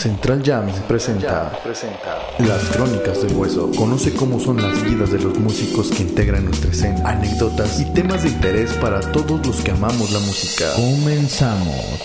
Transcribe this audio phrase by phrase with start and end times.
[0.00, 1.52] Central Jams presenta,
[2.38, 3.70] Las Crónicas del Hueso.
[3.76, 8.22] Conoce cómo son las vidas de los músicos que integran nuestra escena, anécdotas y temas
[8.22, 10.72] de interés para todos los que amamos la música.
[10.74, 12.00] Comenzamos.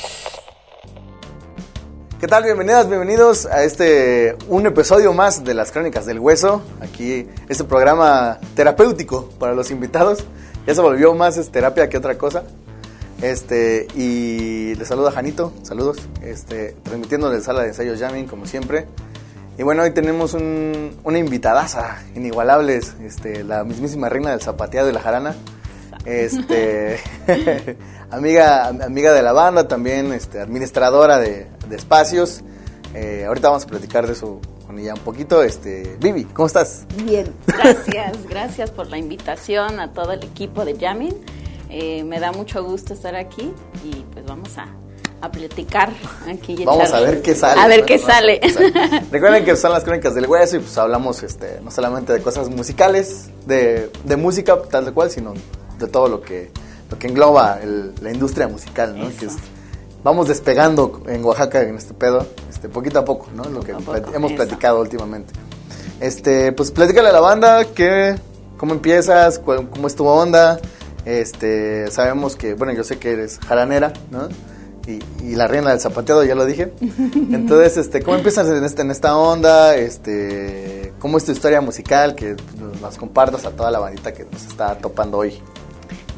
[2.19, 2.43] ¿Qué tal?
[2.43, 6.63] Bienvenidas, bienvenidos a este un episodio más de las Crónicas del Hueso.
[6.81, 10.25] Aquí este programa terapéutico para los invitados.
[10.67, 12.43] Ya se volvió más es, terapia que otra cosa.
[13.21, 18.85] Este, y le saluda Janito, saludos, este, transmitiendo de sala de ensayos Jamming, como siempre.
[19.57, 24.93] Y bueno, hoy tenemos un, una invitadaza, inigualables, este, la mismísima reina del zapateado y
[24.93, 25.35] la jarana.
[26.03, 26.99] Este,
[28.11, 32.41] amiga, amiga de la banda, también este, administradora de, espacios.
[32.93, 35.41] Eh, ahorita vamos a platicar de eso con ella un poquito.
[35.41, 36.85] Este, Vivi, ¿cómo estás?
[37.03, 41.15] Bien, gracias, gracias por la invitación a todo el equipo de Jamming.
[41.69, 43.51] Eh, me da mucho gusto estar aquí
[43.83, 44.67] y pues vamos a,
[45.21, 45.91] a platicar
[46.29, 46.55] aquí.
[46.59, 47.59] Y vamos a ver qué sale.
[47.61, 48.39] A ver qué sale.
[49.11, 52.49] Recuerden que son las crónicas del hueso y pues hablamos este, no solamente de cosas
[52.49, 55.33] musicales, de, de música tal de cual, sino
[55.79, 56.51] de todo lo que,
[56.89, 59.09] lo que engloba el, la industria musical, ¿no?
[59.17, 59.33] Que es,
[60.03, 63.43] vamos despegando en Oaxaca en este pedo, este, poquito a poco, ¿no?
[63.45, 64.37] Lo que Poco a poco, hemos eso.
[64.37, 65.33] platicado últimamente.
[65.99, 68.15] Este, pues platícale a la banda que,
[68.57, 70.59] cómo empiezas, cuál- cómo es tu onda.
[71.05, 74.27] Este, sabemos que, bueno, yo sé que eres jaranera, ¿no?
[74.87, 76.73] Y, y la reina del zapateado, ya lo dije.
[76.81, 79.75] Entonces, este, ¿cómo empiezas en, este, en esta onda?
[79.75, 82.15] Este, ¿cómo es tu historia musical?
[82.15, 82.35] Que
[82.81, 85.39] nos compartas a toda la bandita que nos está topando hoy.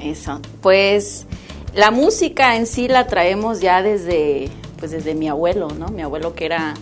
[0.02, 0.40] Eso.
[0.62, 1.26] Pues
[1.74, 4.50] la música en sí la traemos ya desde,
[4.80, 5.88] pues desde mi abuelo, ¿no?
[5.90, 6.74] Mi abuelo que era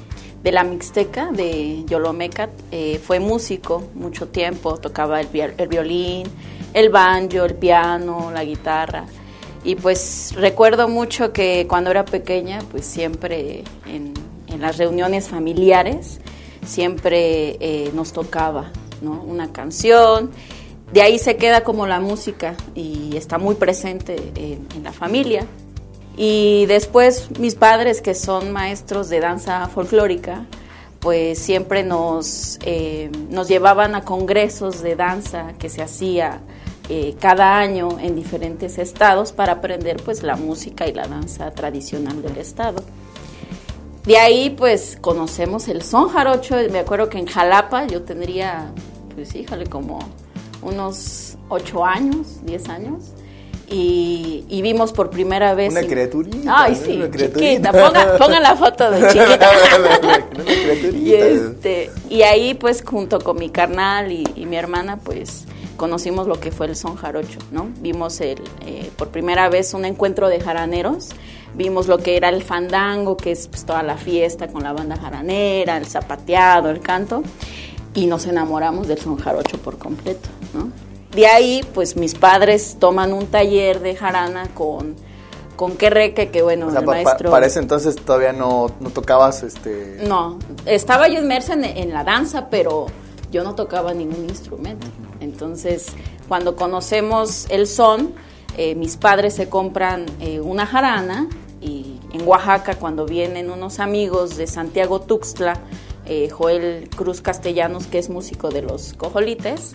[0.44, 5.28] de la Mixteca, de Yolomeca, eh, fue músico mucho tiempo, tocaba el
[5.67, 6.28] violín,
[6.76, 9.06] el banjo, el piano, la guitarra.
[9.64, 14.14] Y pues recuerdo mucho que cuando era pequeña, pues siempre en,
[14.59, 16.20] las reuniones familiares,
[16.66, 19.22] siempre eh, nos tocaba ¿no?
[19.23, 20.32] una canción.
[20.94, 25.45] De ahí se queda como la música y está muy presente en, en la familia.
[26.16, 30.45] Y después mis padres, que son maestros de danza folclórica,
[31.05, 36.42] pues siempre nos, eh, nos llevaban a congresos de danza que se hacía
[36.90, 42.22] eh, cada año en diferentes estados para aprender pues la música y la danza tradicional
[42.22, 42.84] del estado.
[44.06, 48.72] De ahí pues conocemos el son jarocho, me acuerdo que en Jalapa yo tendría
[49.16, 50.00] pues híjole como
[50.62, 53.04] unos 8 años, 10 años.
[53.67, 55.72] Y, y vimos por primera vez.
[55.72, 57.34] Una criaturita, Ay, sí, Una chiquita.
[57.34, 58.17] criaturita.
[58.20, 59.50] Ponga, la foto de chiquita.
[59.80, 65.46] Una y, este, y ahí, pues, junto con mi carnal y, y mi hermana, pues,
[65.77, 67.67] conocimos lo que fue el son jarocho, ¿no?
[67.80, 71.09] Vimos el, eh, por primera vez un encuentro de jaraneros.
[71.53, 74.97] Vimos lo que era el fandango, que es pues, toda la fiesta con la banda
[74.97, 77.23] jaranera, el zapateado, el canto.
[77.93, 80.69] Y nos enamoramos del son jarocho por completo, ¿no?
[81.15, 84.95] De ahí, pues mis padres toman un taller de jarana con,
[85.55, 87.31] con Querreque, que bueno, O sea, el pa- maestro...
[87.31, 89.99] para ese entonces todavía no, no tocabas este.
[90.05, 92.87] No, estaba yo inmersa en, en la danza, pero
[93.36, 94.88] yo no tocaba ningún instrumento.
[95.20, 95.88] Entonces,
[96.30, 98.14] cuando conocemos el son,
[98.58, 101.28] eh, mis padres se compran eh, una jarana
[101.60, 105.60] y en Oaxaca, cuando vienen unos amigos de Santiago Tuxtla,
[106.06, 109.73] eh, Joel Cruz Castellanos, que es músico de los Cojolites,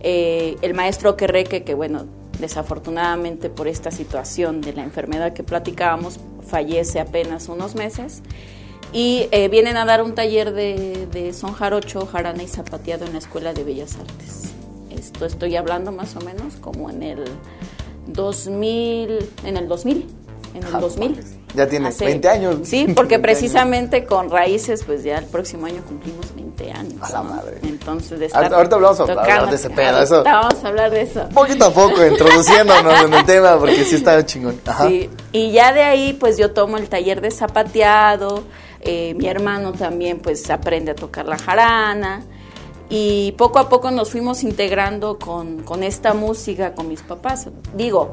[0.00, 2.06] el maestro Querreque, que bueno,
[2.40, 8.22] desafortunadamente por esta situación de la enfermedad que platicábamos, fallece apenas unos meses.
[8.92, 13.12] Y eh, vienen a dar un taller de, de son jarocho, jarana y zapateado en
[13.12, 14.50] la Escuela de Bellas Artes.
[14.90, 17.24] Esto estoy hablando más o menos como en el
[18.06, 20.06] 2000, en el 2000,
[20.54, 21.10] en el Ah, 2000.
[21.10, 21.26] mames.
[21.54, 22.56] Ya tienes Hace- 20 años.
[22.64, 23.22] Sí, porque 20 años.
[23.22, 26.94] precisamente con Raíces, pues ya el próximo año cumplimos 20 años.
[27.02, 27.24] A la ¿no?
[27.24, 27.58] madre.
[27.62, 30.24] Entonces, de estar Ahorita- hablamos a- hablar tocando- de ese pedo, Ahorita eso.
[30.24, 31.28] vamos a hablar de eso.
[31.34, 34.60] Poquito a poco, introduciéndonos en el tema, porque sí está chingón.
[34.66, 34.88] Ajá.
[34.88, 38.44] Sí, y ya de ahí pues yo tomo el taller de zapateado,
[38.82, 42.24] eh, mi hermano también pues aprende a tocar la jarana
[42.88, 47.48] y poco a poco nos fuimos integrando con, con esta música con mis papás.
[47.74, 48.10] Digo,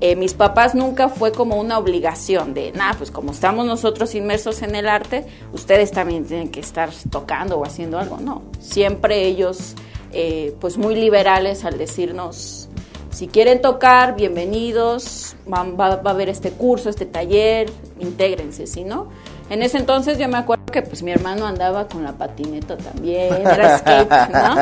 [0.00, 4.62] eh, mis papás nunca fue como una obligación de, nada, pues como estamos nosotros inmersos
[4.62, 8.16] en el arte, ustedes también tienen que estar tocando o haciendo algo.
[8.18, 9.74] No, siempre ellos
[10.12, 12.68] eh, pues muy liberales al decirnos,
[13.10, 17.70] si quieren tocar, bienvenidos, va, va- a haber este curso, este taller,
[18.00, 19.08] intégrense, si no.
[19.50, 23.34] En ese entonces yo me acuerdo que pues mi hermano andaba con la patineta también,
[23.46, 24.56] era skate, ¿no?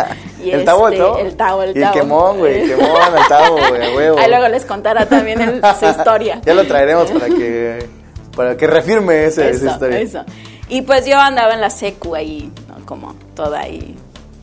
[0.53, 1.19] el tabo, el este, tabo.
[1.19, 1.95] El tabo, el Y tabo.
[1.95, 4.19] quemón, güey, quemón, el tabo, güey, huevo.
[4.19, 6.41] Ahí luego les contará también el- su historia.
[6.45, 7.87] Ya lo traeremos para que,
[8.35, 10.01] para que refirme ese, esa historia.
[10.01, 10.25] eso.
[10.69, 12.85] Y pues yo andaba en la secu ahí, ¿no?
[12.87, 13.95] como toda ahí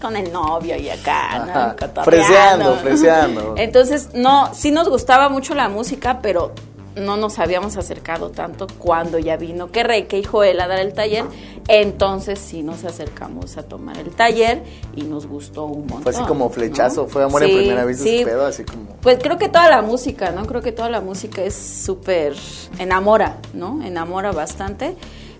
[0.01, 2.03] con el novio y acá, ¿no?
[2.03, 3.55] Freseando, freseando.
[3.57, 6.51] Entonces, no, sí nos gustaba mucho la música, pero
[6.97, 10.93] no nos habíamos acercado tanto cuando ya vino que Reike y Joel a dar el
[10.93, 11.25] taller.
[11.67, 14.63] Entonces sí nos acercamos a tomar el taller
[14.95, 16.03] y nos gustó un montón.
[16.03, 18.21] Fue así como flechazo, fue amor en primera vista, sí.
[18.23, 18.85] pedo, así como...
[19.01, 20.45] Pues creo que toda la música, ¿no?
[20.45, 22.35] Creo que toda la música es súper...
[22.79, 23.83] enamora, ¿no?
[23.83, 24.95] Enamora bastante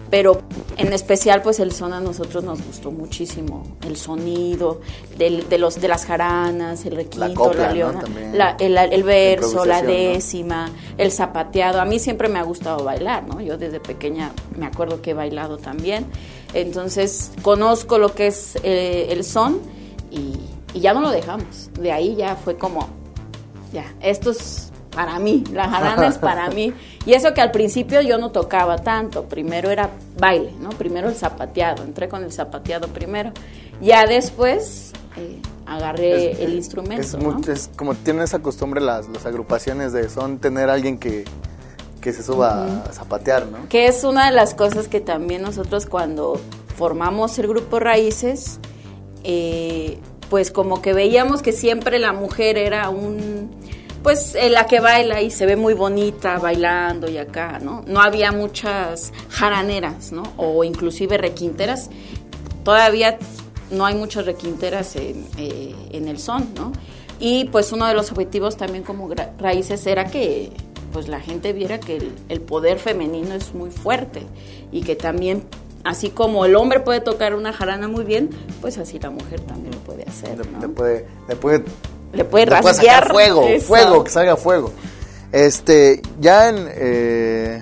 [0.09, 0.41] pero
[0.77, 4.81] en especial pues el son a nosotros nos gustó muchísimo, el sonido
[5.17, 8.03] de, los, de las jaranas, el requinto, la, leona,
[8.59, 13.41] el, verso, la décima, el zapateado, a mí siempre me ha gustado bailar, ¿no?
[13.41, 16.05] Yo desde pequeña me acuerdo que he bailado también,
[16.53, 19.59] entonces conozco lo que es eh, el son
[20.11, 20.35] y,
[20.73, 22.87] y ya no lo dejamos, de ahí ya fue como,
[23.73, 24.66] ya, esto es
[24.97, 26.73] para mí, la jarana es para mí.
[27.05, 30.69] Y eso que al principio yo no tocaba tanto, primero era baile, ¿no?
[30.69, 33.31] Primero el zapateado, entré con el zapateado primero.
[33.79, 37.19] Ya después eh, agarré el instrumento.
[37.51, 41.25] Es, como tienen esa costumbre las, agrupaciones de son tener alguien que,
[42.01, 43.67] se suba a zapatear, ¿no?
[43.67, 46.39] Que es una de las cosas que también nosotros cuando
[46.77, 48.61] formamos el grupo Raíces,
[49.25, 53.51] eh, pues como que veíamos que siempre la mujer era un
[54.07, 57.83] pues eh, la que baila y se ve muy bonita bailando y acá, ¿no?
[57.87, 60.23] No había muchas jaraneras, ¿no?
[60.37, 61.89] O inclusive requinteras.
[62.63, 63.17] Todavía
[63.69, 66.71] no hay muchas requinteras en, eh, en el son, ¿no?
[67.19, 70.53] Y pues uno de los objetivos también como raíces era que
[70.93, 74.21] pues la gente viera que el, poder femenino es muy fuerte
[74.71, 75.43] y que también
[75.83, 78.29] así como el hombre puede tocar una jarana muy bien,
[78.61, 80.49] pues así la mujer también lo puede hacer.
[80.49, 80.71] ¿no?
[80.71, 81.65] puede, le puede
[82.17, 83.11] le puede rasgar.
[83.11, 84.73] fuego, fuego, que salga fuego.
[85.31, 87.61] Este, ya en, eh,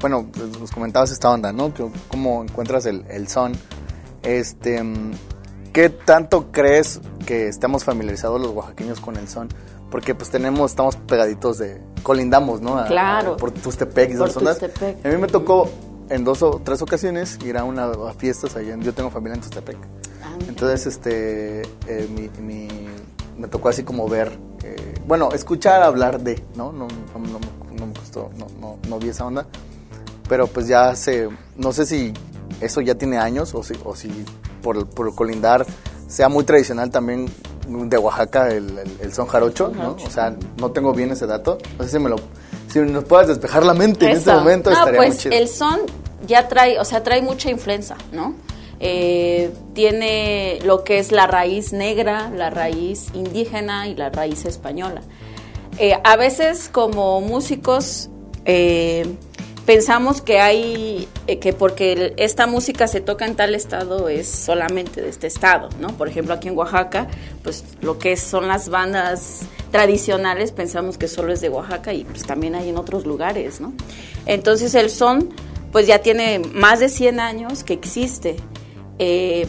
[0.00, 1.72] bueno, pues, nos comentabas esta onda, ¿no?
[2.08, 3.52] ¿Cómo encuentras el, el son?
[4.22, 4.82] Este,
[5.72, 9.48] ¿qué tanto crees que estamos familiarizados los oaxaqueños con el son?
[9.90, 12.84] Porque pues tenemos, estamos pegaditos de, colindamos, ¿no?
[12.86, 13.36] claro.
[13.36, 14.58] por Tustepec y esas ondas.
[14.62, 15.70] A mí me tocó
[16.08, 19.42] en dos o tres ocasiones ir a una a fiestas allá, yo tengo familia en
[19.42, 19.76] Tustepec.
[20.24, 22.68] Ah, Entonces, este, eh, mi, mi
[23.42, 24.30] me tocó así como ver,
[24.62, 26.70] eh, bueno, escuchar hablar de, ¿no?
[26.70, 29.46] No, no, me gustó, no, no, vi esa onda.
[30.28, 32.12] Pero pues ya hace, no sé si
[32.60, 34.24] eso ya tiene años o si, o si
[34.62, 35.66] por, por colindar
[36.06, 37.26] sea muy tradicional también
[37.66, 39.96] de Oaxaca el, el, son jarocho, ¿no?
[40.06, 41.58] O sea, no tengo bien ese dato.
[41.76, 42.16] No sé si me lo,
[42.68, 45.34] si nos puedas despejar la mente en este momento no, estaría pues muy chido.
[45.34, 45.80] El son
[46.28, 48.36] ya trae, o sea, trae mucha influencia, ¿no?
[48.84, 55.02] Eh, tiene lo que es la raíz negra, la raíz indígena y la raíz española.
[55.78, 58.10] Eh, a veces como músicos
[58.44, 59.06] eh,
[59.66, 61.08] pensamos que hay,
[61.40, 65.96] que porque esta música se toca en tal estado es solamente de este estado, ¿no?
[65.96, 67.06] Por ejemplo, aquí en Oaxaca,
[67.44, 72.24] pues lo que son las bandas tradicionales pensamos que solo es de Oaxaca y pues
[72.24, 73.74] también hay en otros lugares, ¿no?
[74.26, 75.28] Entonces el son
[75.70, 78.36] pues ya tiene más de 100 años que existe
[78.98, 79.46] eh,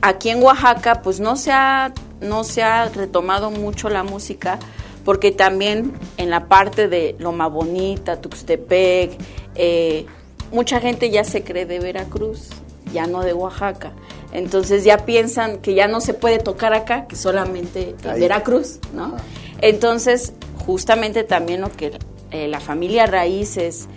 [0.00, 4.58] aquí en Oaxaca pues no se, ha, no se ha retomado mucho la música
[5.04, 9.16] porque también en la parte de Loma Bonita, Tuxtepec,
[9.54, 10.04] eh,
[10.50, 12.48] mucha gente ya se cree de Veracruz,
[12.92, 13.92] ya no de Oaxaca.
[14.32, 19.16] Entonces ya piensan que ya no se puede tocar acá, que solamente en Veracruz, ¿no?
[19.60, 20.32] Entonces,
[20.66, 21.98] justamente también lo que
[22.32, 23.88] eh, la familia Raíces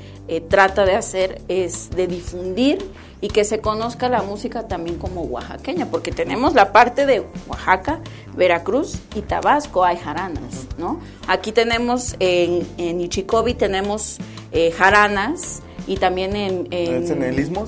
[0.47, 2.85] trata de hacer es de difundir
[3.21, 7.99] y que se conozca la música también como oaxaqueña, porque tenemos la parte de Oaxaca,
[8.35, 10.99] Veracruz y Tabasco, hay jaranas, ¿no?
[11.27, 14.17] Aquí tenemos en, en Ichicobi tenemos
[14.51, 16.67] eh, jaranas y también en...
[16.71, 17.65] En, el Istmo,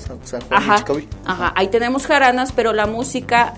[0.50, 0.84] ajá,
[1.24, 3.54] Ajá, ahí tenemos jaranas, pero la música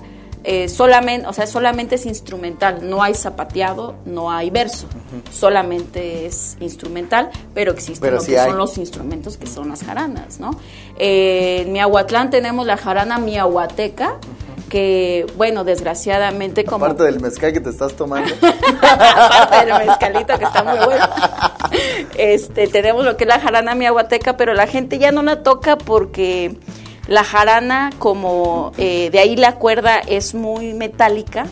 [0.47, 4.87] eh, solamente, o sea, solamente es instrumental, no hay zapateado, no hay verso,
[5.33, 10.51] solamente es instrumental, pero existen lo que son los instrumentos que son las jaranas, ¿no?
[10.99, 14.19] Eh, en Miahuatlán tenemos la jarana miahuateca,
[14.69, 16.85] que, bueno, desgraciadamente como...
[16.85, 18.35] Aparte del mezcal que te estás tomando.
[18.83, 21.07] Aparte del mezcalito que está muy bueno.
[22.17, 25.77] Este, tenemos lo que es la jarana miahuateca, pero la gente ya no la toca
[25.77, 26.57] porque
[27.07, 31.47] la jarana, como eh, de ahí la cuerda es muy metálica,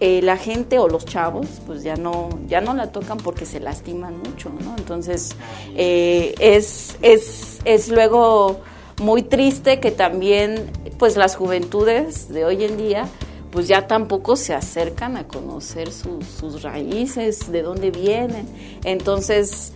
[0.00, 3.60] eh, la gente o los chavos pues ya no, ya no la tocan porque se
[3.60, 4.74] lastiman mucho, ¿no?
[4.76, 5.36] Entonces
[5.76, 8.60] eh, es, es, es luego
[9.00, 13.08] muy triste que también pues las juventudes de hoy en día
[13.50, 18.48] pues ya tampoco se acercan a conocer sus, sus raíces, de dónde vienen.
[18.82, 19.72] Entonces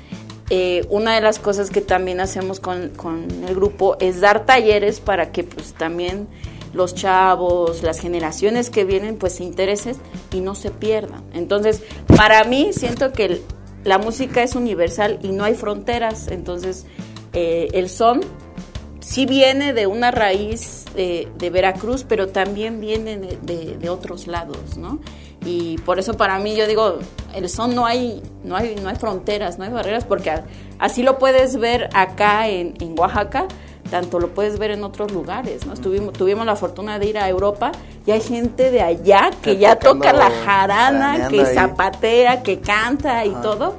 [0.50, 5.00] eh, una de las cosas que también hacemos con, con, el grupo es dar talleres
[5.00, 6.26] para que pues también
[6.73, 9.97] los chavos, las generaciones que vienen pues se interesen
[10.33, 11.23] y no se pierdan.
[11.35, 13.43] Entonces, para mí siento que
[13.85, 16.87] la música es universal y no hay fronteras, entonces
[17.33, 18.21] eh, el son
[19.00, 25.00] sí viene de una raíz de, Veracruz, pero también viene de, de, otros lados, ¿no?
[25.45, 26.99] Y por eso para mí yo digo,
[27.35, 30.33] el son no hay, no hay, no hay fronteras, no hay barreras, porque
[30.78, 33.47] así lo puedes ver acá en, en Oaxaca,
[33.90, 35.73] tanto lo puedes ver en otros lugares, ¿no?
[35.73, 37.73] Estuvimos, tuvimos la fortuna de ir a Europa
[38.07, 43.33] y hay gente de allá que ya toca la jarana, que zapatea, que canta y
[43.42, 43.76] todo,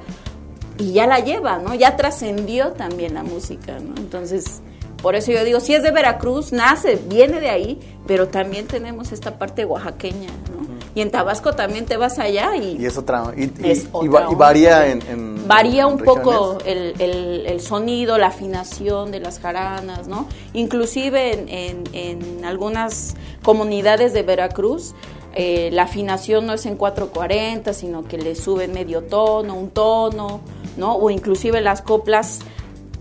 [0.77, 1.75] y ya la lleva, ¿no?
[1.75, 3.95] Ya trascendió también la música, ¿no?
[3.97, 4.61] Entonces,
[5.01, 9.11] por eso yo digo, si es de Veracruz, nace, viene de ahí, pero también tenemos
[9.11, 10.58] esta parte oaxaqueña, ¿no?
[10.95, 12.77] Y en Tabasco también te vas allá y...
[12.77, 13.31] Y es otra...
[13.37, 15.47] Y, y, varía en...
[15.47, 20.27] varía un poco el, sonido, la afinación de las jaranas, ¿no?
[20.53, 21.45] Inclusive
[21.93, 24.95] en, algunas comunidades de Veracruz,
[25.35, 30.41] eh, la afinación no es en 440, sino que le suben medio tono, un tono,
[30.75, 30.95] ¿no?
[30.95, 32.39] O inclusive las coplas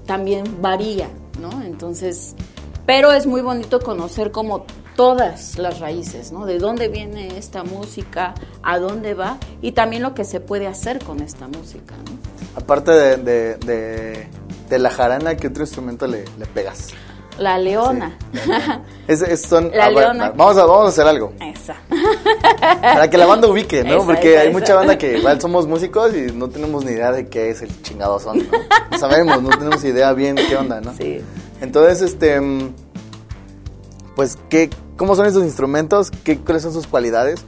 [0.05, 1.09] también varía,
[1.41, 1.63] ¿no?
[1.63, 2.35] Entonces,
[2.85, 4.65] pero es muy bonito conocer como
[4.99, 6.45] todas las raíces, ¿no?
[6.45, 10.99] De dónde viene esta música, a dónde va y también lo que se puede hacer
[11.05, 12.19] con esta música, ¿no?
[12.61, 14.27] Aparte de,
[14.69, 16.89] de, la jarana, ¿qué otro instrumento le, pegas?
[17.39, 18.19] La leona.
[19.37, 20.31] son, la leona.
[20.31, 21.33] Vamos a, vamos a hacer algo.
[21.39, 21.77] Esa.
[22.83, 24.05] Para que la banda ubique, ¿no?
[24.05, 27.51] Porque hay mucha banda que igual somos músicos y no tenemos ni idea de qué
[27.51, 28.59] es el chingado son, ¿no?
[28.91, 30.93] No sabemos, no tenemos idea bien qué onda, ¿no?
[30.97, 31.21] Sí.
[31.61, 32.41] Entonces, este,
[34.17, 36.11] pues, ¿qué, ¿cómo son esos instrumentos?
[36.11, 37.47] ¿Qué, ¿Cuáles son sus cualidades?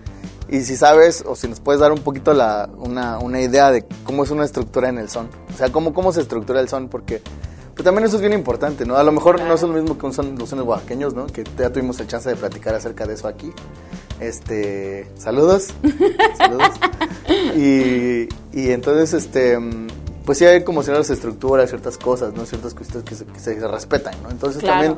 [0.49, 3.85] Y si sabes, o si nos puedes dar un poquito la, una, una idea de
[4.05, 5.29] cómo es una estructura en el son.
[5.53, 7.21] O sea, cómo, cómo se estructura el son, porque
[7.81, 8.97] pues, también eso es bien importante, ¿no?
[8.97, 11.27] A lo mejor no es lo mismo que un son, los sones oaxaqueños, ¿no?
[11.27, 13.53] Que ya tuvimos el chance de platicar acerca de eso aquí.
[14.21, 15.69] Este, saludos.
[16.37, 16.73] saludos.
[17.57, 19.59] Y, y entonces, este,
[20.27, 22.45] pues sí hay como ciertas estructuras, ciertas cosas, ¿no?
[22.45, 24.31] Ciertas cuestiones que se, que se respetan, ¿no?
[24.31, 24.97] Entonces también,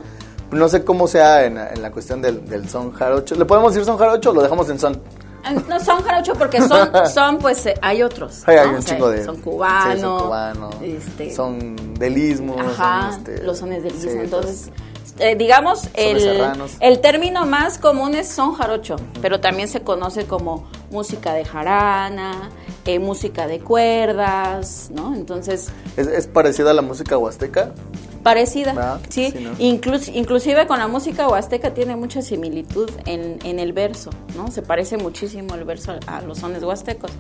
[0.52, 3.34] no sé cómo sea en, en la cuestión del, del, son jarocho.
[3.34, 5.00] ¿Le podemos decir son jarocho o lo dejamos en son?
[5.44, 8.46] Ah, no, son jarocho porque son, son pues eh, hay otros.
[8.46, 9.24] Hay, un chico de...
[9.24, 10.00] Son cubanos.
[10.00, 10.74] son cubanos.
[10.82, 14.70] Este, son del Ajá, este, los sones del entonces...
[15.18, 20.66] Eh, digamos, el, el, término más común es son jarocho, pero también se conoce como
[20.90, 22.50] música de jarana,
[22.86, 25.14] eh, música de cuerdas, ¿no?
[25.14, 25.68] Entonces...
[25.98, 27.72] ¿Es, ¿Es, parecida a la música huasteca?
[28.22, 29.34] Parecida, ah, sí.
[29.58, 34.48] inclusive con la música huasteca tiene mucha similitud en, en, el verso, ¿no?
[34.48, 37.10] Se parece muchísimo el verso a, los sones huastecos.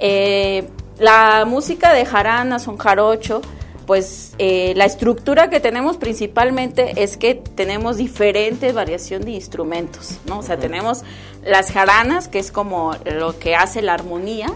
[0.00, 0.66] Eh,
[0.98, 3.42] la música de jarana, son jarocho,
[3.86, 10.38] pues eh, la estructura que tenemos principalmente es que tenemos diferente variación de instrumentos, ¿no?
[10.38, 11.02] O sea, tenemos
[11.44, 14.48] las jaranas, que es como lo que hace la armonía,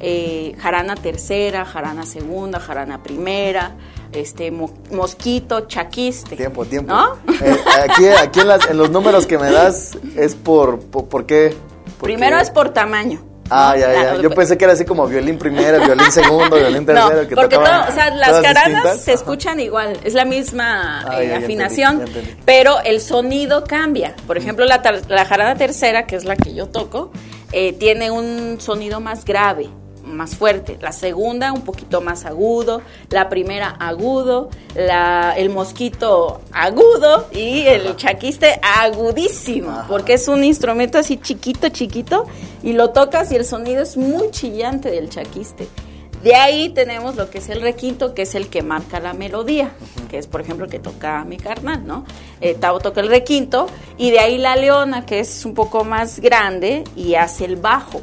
[0.00, 3.76] eh, jarana tercera, jarana segunda, jarana primera,
[4.16, 6.36] este mosquito, chaquiste.
[6.36, 6.94] Tiempo, tiempo.
[7.42, 11.54] Eh, aquí aquí en, los números que me das es por, por, qué.
[12.00, 13.22] Primero es por tamaño.
[13.50, 14.16] Ah, ya, ya.
[14.16, 17.22] Yo pensé que era así como violín primero, violín segundo, violín tercero.
[17.22, 21.34] No, porque todo, o sea, las jaranas se escuchan igual, es la misma ah, eh,
[21.34, 22.04] afinación,
[22.44, 24.16] pero el sonido cambia.
[24.26, 27.12] Por ejemplo, la, la jarana tercera, que es la que yo toco,
[27.52, 29.68] eh, tiene un sonido más grave
[30.14, 32.80] más fuerte, la segunda un poquito más agudo,
[33.10, 37.28] la primera agudo, la, el mosquito agudo.
[37.32, 42.26] Y el chaquiste agudísimo, porque es un instrumento así chiquito, chiquito,
[42.62, 45.68] y lo tocas y el sonido es muy chillante del chaquiste.
[46.22, 49.72] De ahí tenemos lo que es el requinto, que es el que marca la melodía,
[50.08, 52.06] que es por ejemplo que toca mi carnal, ¿no?
[52.40, 53.66] Eh, Tavo toca el requinto,
[53.98, 58.00] y de ahí la leona, que es un poco más grande y hace el bajo.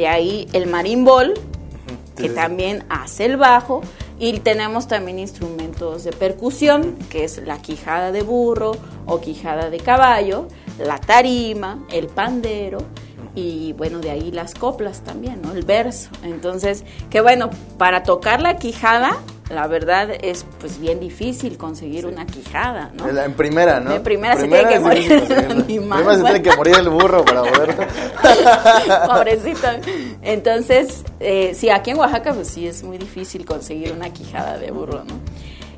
[0.00, 1.34] De ahí el marimbol,
[2.16, 3.82] que también hace el bajo.
[4.18, 8.72] Y tenemos también instrumentos de percusión, que es la quijada de burro
[9.04, 12.78] o quijada de caballo, la tarima, el pandero
[13.34, 15.52] y bueno, de ahí las coplas también, ¿no?
[15.52, 16.08] El verso.
[16.22, 19.18] Entonces, que bueno, para tocar la quijada
[19.50, 23.08] la verdad es pues bien difícil conseguir una quijada, ¿no?
[23.08, 23.92] En primera, ¿no?
[23.92, 25.22] En primera, se tiene que morir el
[25.80, 27.76] Primera se tiene que morir el burro para poder...
[29.06, 29.68] Pobrecito.
[30.22, 34.70] Entonces, eh, sí, aquí en Oaxaca pues sí es muy difícil conseguir una quijada de
[34.70, 35.14] burro, ¿no?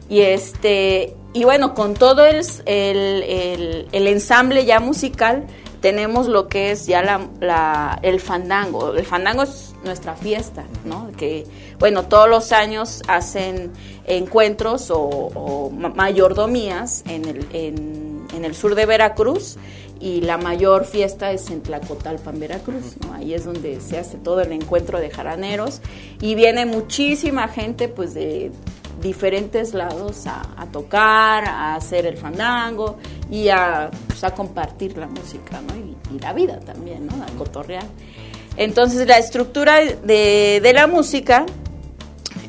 [0.09, 5.47] Y este, y bueno, con todo el, el, el ensamble ya musical,
[5.83, 8.95] tenemos lo que es ya la, el fandango.
[8.95, 11.11] El fandango es nuestra fiesta, ¿no?
[11.19, 11.45] Que,
[11.79, 13.73] bueno, todos los años hacen
[14.07, 19.59] encuentros o, mayordomías en el, en, en el sur de Veracruz
[20.01, 23.15] y la mayor fiesta es en Tlacotalpan, Veracruz, ¿no?
[23.15, 25.81] Ahí es donde se hace todo el encuentro de jaraneros
[26.21, 28.53] y viene muchísima gente pues de
[29.03, 32.99] diferentes lados a, tocar, a hacer el fandango
[33.31, 35.77] y a, pues, a compartir la música, ¿no?
[35.77, 37.15] Y, la vida también, ¿no?
[37.23, 37.85] A cotorrear.
[38.59, 41.47] Entonces la estructura de, de la música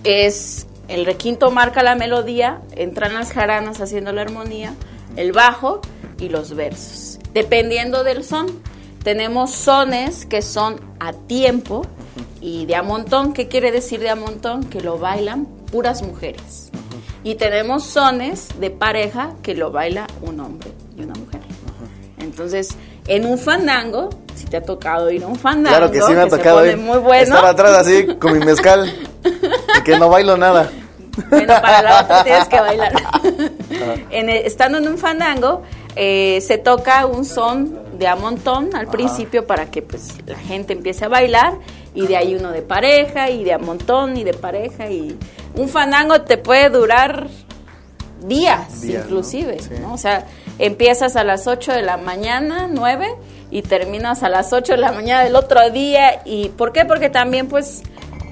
[0.03, 4.74] es el requinto marca la melodía, entran las jaranas haciendo la armonía,
[5.15, 5.79] el bajo
[6.19, 8.48] y los versos dependiendo del son.
[9.03, 11.86] Tenemos sones que son a tiempo
[12.39, 13.33] y de a montón.
[13.33, 14.63] ¿Qué quiere decir de a montón?
[14.65, 16.70] Que lo bailan puras mujeres.
[17.24, 21.42] Y tenemos sones de pareja que lo baila un hombre y una mujer.
[22.20, 22.70] Entonces,
[23.08, 26.22] en un fandango, si te ha tocado ir a un fandango, claro que sí me
[26.22, 26.77] ha tocado ir.
[26.77, 27.24] muy bueno.
[27.24, 28.94] Estar atrás así con mi mezcal
[29.84, 30.70] que no bailo nada.
[31.30, 32.94] Bueno, para la otra tienes que bailar.
[34.46, 35.63] estando en un fandango,
[35.96, 40.74] eh, se toca un son de a montón al principio para que pues la gente
[40.74, 41.53] empiece a bailar
[41.96, 45.18] y de ahí uno de pareja y de a montón y de pareja y
[45.55, 47.27] un fandango te puede durar
[48.25, 49.93] días, inclusive, ¿no?
[49.93, 50.25] O sea,
[50.60, 53.15] empiezas a las 8 de la mañana, 9
[53.51, 56.86] y terminas a las 8 de la mañana del otro día y ¿por qué?
[56.86, 57.83] Porque también pues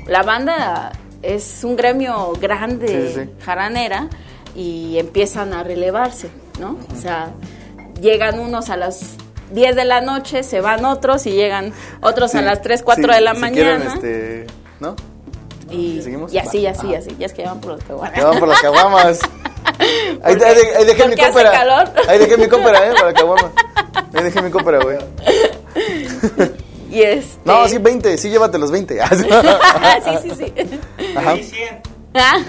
[0.07, 4.07] la banda es un gremio grande, jaranera
[4.55, 6.77] y empiezan a relevarse, ¿no?
[6.91, 7.31] O sea,
[8.01, 9.15] llegan unos a las
[9.51, 13.21] 10 de la noche, se van otros y llegan otros a las 3, 4 de
[13.21, 13.93] la mañana.
[13.93, 14.47] este,
[14.79, 14.95] ¿no?
[15.71, 16.33] Y, ¿Seguimos?
[16.33, 17.15] y así, y así, y así.
[17.17, 18.13] Ya es que van por los caguamas.
[18.13, 19.19] Que van por las caguamas.
[20.23, 20.35] ahí,
[20.77, 21.51] ahí, dejé mi cópera.
[21.51, 21.91] Calor.
[22.07, 22.93] Ahí dejé mi cópera, ¿eh?
[22.99, 23.51] Para caguamas.
[24.13, 24.97] Ahí dejé mi cópera, güey.
[26.91, 27.39] Y este...
[27.45, 28.99] No, sí, 20, sí, llévate los 20.
[29.09, 29.25] sí,
[30.23, 30.53] sí, sí.
[31.15, 31.35] Ajá.
[31.37, 31.81] 100.
[32.13, 32.39] ¿Ah?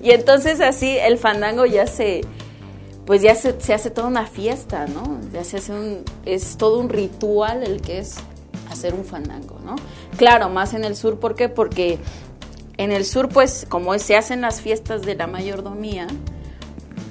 [0.00, 2.20] y entonces así el fandango ya se
[3.04, 5.18] pues ya se, se, hace toda una fiesta, ¿no?
[5.32, 8.14] Ya se hace un, es todo un ritual el que es
[8.70, 9.76] hacer un fandango, ¿no?
[10.16, 11.48] Claro, más en el sur, ¿por qué?
[11.48, 11.98] Porque
[12.76, 16.06] en el sur, pues, como se hacen las fiestas de la mayordomía,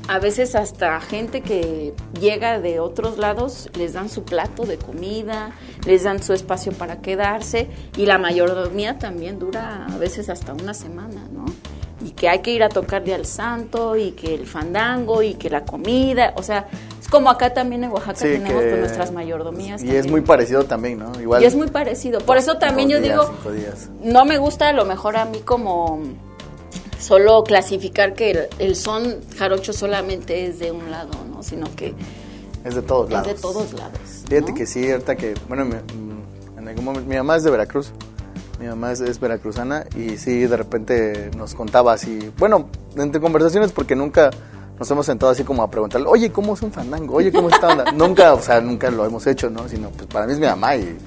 [0.07, 5.51] a veces hasta gente que llega de otros lados les dan su plato de comida,
[5.85, 10.73] les dan su espacio para quedarse y la mayordomía también dura a veces hasta una
[10.73, 11.45] semana, ¿no?
[12.05, 15.49] y que hay que ir a tocarle al santo y que el fandango y que
[15.49, 16.67] la comida, o sea,
[17.09, 19.83] como acá también en Oaxaca tenemos pues, nuestras mayordomías.
[19.83, 21.19] Y es muy parecido también, ¿no?
[21.19, 21.43] Igual.
[21.43, 22.19] Y es muy parecido.
[22.19, 23.33] Por eso también yo digo,
[24.03, 26.01] no me gusta a lo mejor a mí como
[26.99, 31.43] solo clasificar que el, son jarocho solamente es de un lado, ¿no?
[31.43, 31.95] Sino que
[32.63, 33.27] es de todos lados.
[33.27, 33.99] Es de todos lados.
[34.27, 35.63] Fíjate que sí, ahorita que, bueno,
[36.57, 37.91] en algún momento, mi mamá es de Veracruz.
[38.59, 42.67] Mi mamá es, veracruzana y sí, de repente nos contaba así, bueno,
[42.97, 44.31] entre conversaciones porque nunca
[44.79, 47.15] nos hemos sentado así como a preguntarle, oye, ¿cómo es un fandango?
[47.15, 47.91] Oye, ¿cómo está onda?
[47.91, 49.67] nunca, o sea, nunca lo hemos hecho, ¿no?
[49.67, 50.97] Sino, pues para mí es mi mamá y,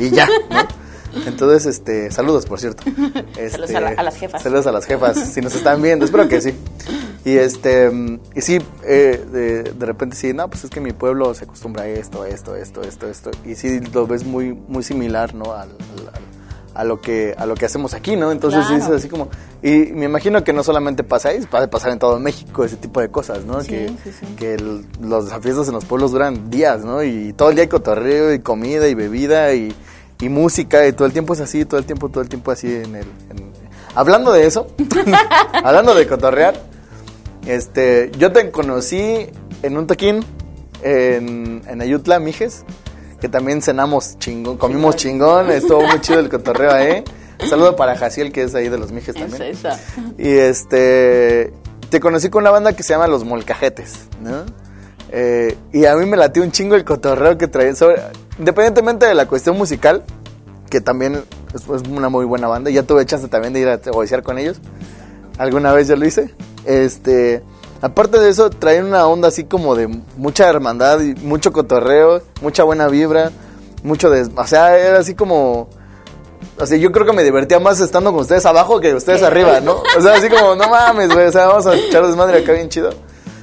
[0.00, 0.86] y ya, ¿no?
[1.26, 2.84] Entonces, este, saludos, por cierto.
[3.50, 4.42] saludos a, este, las jefas.
[4.42, 6.54] Saludos a las jefas, si nos están viendo, espero que sí.
[7.24, 7.90] Y este,
[8.34, 11.82] y sí, eh, de, de, repente sí, no, pues es que mi pueblo se acostumbra
[11.82, 13.30] a esto, a esto, a esto, a esto, a esto.
[13.44, 15.52] Y sí lo ves muy, muy similar, ¿no?
[15.52, 15.70] al,
[16.76, 18.30] a lo que a lo que hacemos aquí, ¿no?
[18.30, 19.28] Entonces es así como
[19.62, 23.00] y me imagino que no solamente pasa ahí, puede pasar en todo México ese tipo
[23.00, 23.58] de cosas, ¿no?
[23.60, 23.90] que
[24.36, 24.56] que
[25.00, 27.02] los fiestas en los pueblos duran días, ¿no?
[27.02, 29.74] Y todo el día hay cotorreo y comida y bebida y,
[30.20, 32.68] y música y todo el tiempo es así, todo el tiempo, todo el tiempo así
[32.68, 33.06] en el
[33.94, 34.68] hablando de eso,
[35.64, 36.54] hablando de cotorrear,
[37.46, 39.26] este, yo te conocí
[39.62, 40.22] en un toquín
[40.82, 42.64] en, en Ayutla, Mijes
[43.20, 47.04] que también cenamos chingón, comimos chingón, estuvo muy chido el cotorreo ahí.
[47.40, 49.54] Un saludo para Jaciel, que es ahí de los Mijes también.
[50.18, 51.52] Y este,
[51.90, 54.44] te conocí con una banda que se llama Los Molcajetes, ¿no?
[55.10, 57.72] Eh, y a mí me latió un chingo el cotorreo que traía,
[58.38, 60.02] independientemente de la cuestión musical,
[60.70, 61.22] que también
[61.54, 64.58] es, una muy buena banda, ya tuve chance también de ir a negociar con ellos.
[65.38, 66.34] Alguna vez ya lo hice.
[66.64, 67.42] Este,
[67.86, 72.64] Aparte de eso, traen una onda así como de mucha hermandad y mucho cotorreo, mucha
[72.64, 73.30] buena vibra,
[73.84, 74.28] mucho de...
[74.34, 75.68] O sea, era así como...
[76.58, 79.60] O sea, yo creo que me divertía más estando con ustedes abajo que ustedes arriba,
[79.60, 79.84] ¿no?
[79.96, 82.68] O sea, así como, no mames, güey, o sea, vamos a echar desmadre acá bien
[82.70, 82.90] chido.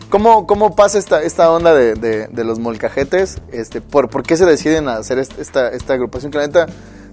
[0.10, 3.38] ¿Cómo, cómo pasa esta, esta onda de, de, los molcajetes?
[3.50, 6.34] Este, por, ¿Por qué se deciden a hacer esta, esta agrupación?
[6.34, 6.66] Que la neta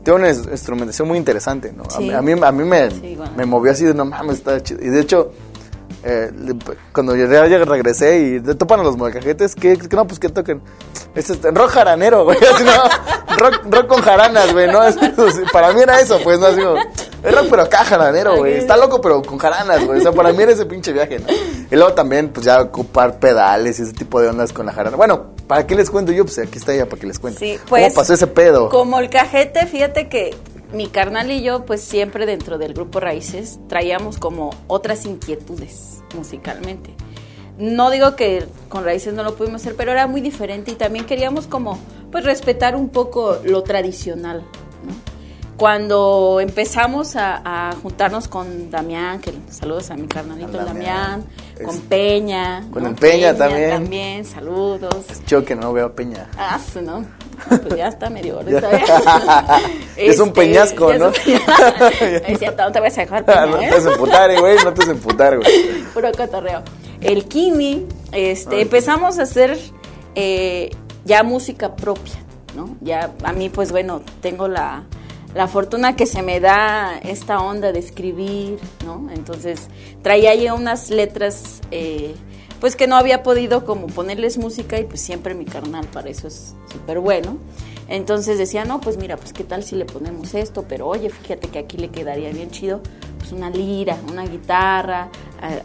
[0.03, 1.85] tiene una instrumentación muy interesante, ¿no?
[1.95, 2.89] A, mí, a mí me,
[3.37, 4.83] me movió así de, no mames, está chido.
[4.83, 5.31] Y de hecho
[6.03, 6.31] eh,
[6.93, 10.63] cuando yo ya regresé y topan a los molcajetes, que, no, pues que toquen.
[11.15, 12.39] Es este, rock jaranero, güey.
[13.39, 14.81] rock, rock, con jaranas, güey, ¿no?
[15.53, 16.47] para mí era eso, pues, ¿no?
[16.47, 16.61] Así
[17.23, 18.55] es rock, pero acá jaranero, güey.
[18.55, 19.99] Está loco, pero con jaranas, güey.
[19.99, 21.27] O sea, para mí era ese pinche viaje, ¿no?
[21.71, 24.97] Y luego también, pues ya ocupar pedales y ese tipo de ondas con la jarana.
[24.97, 26.25] Bueno, ¿para qué les cuento yo?
[26.25, 27.39] Pues aquí está ella para que les cuente.
[27.39, 28.71] Sí, pues, ¿Cómo pasó ese pedo?
[28.71, 30.35] Como el cajete, fíjate que
[30.73, 36.95] mi carnal y yo, pues siempre dentro del grupo Raíces, traíamos como otras inquietudes musicalmente.
[37.59, 41.05] No digo que con Raíces no lo pudimos hacer, pero era muy diferente y también
[41.05, 41.79] queríamos como,
[42.11, 44.45] pues respetar un poco lo tradicional,
[45.61, 51.23] cuando empezamos a, juntarnos con Damián, que saludos a mi carnalito Damián,
[51.65, 52.65] con Peña.
[52.73, 53.71] Con el Peña, también.
[53.71, 55.05] También, saludos.
[55.11, 56.29] Es chido que no veo a Peña.
[56.37, 57.05] Ah, no.
[57.49, 58.59] Pues ya está medio gordito.
[59.97, 61.09] es un este, peñasco, ¿no?
[61.09, 64.75] es cierto, no te voy a sacar peña, No te vas a emputar, güey, no
[64.75, 65.83] te vas a emputar, güey.
[65.95, 66.63] Puro cotorreo.
[67.01, 69.59] El Kimi, este, empezamos a hacer
[70.15, 70.71] eh,
[71.05, 72.17] ya música propia,
[72.55, 72.77] ¿no?
[72.83, 74.85] Ya a mí, pues bueno, tengo la
[75.35, 79.09] la fortuna que se me da esta onda de escribir, ¿no?
[79.15, 79.69] Entonces
[80.03, 82.15] traía ahí unas letras, eh,
[82.61, 86.27] pues que no había podido como ponerles música y pues siempre mi carnal para eso
[86.27, 87.39] es súper bueno.
[87.89, 91.49] Entonces decía, no, pues mira, pues qué tal si le ponemos esto, pero oye, fíjate
[91.49, 92.81] que aquí le quedaría bien chido,
[93.19, 95.09] pues una lira, una guitarra,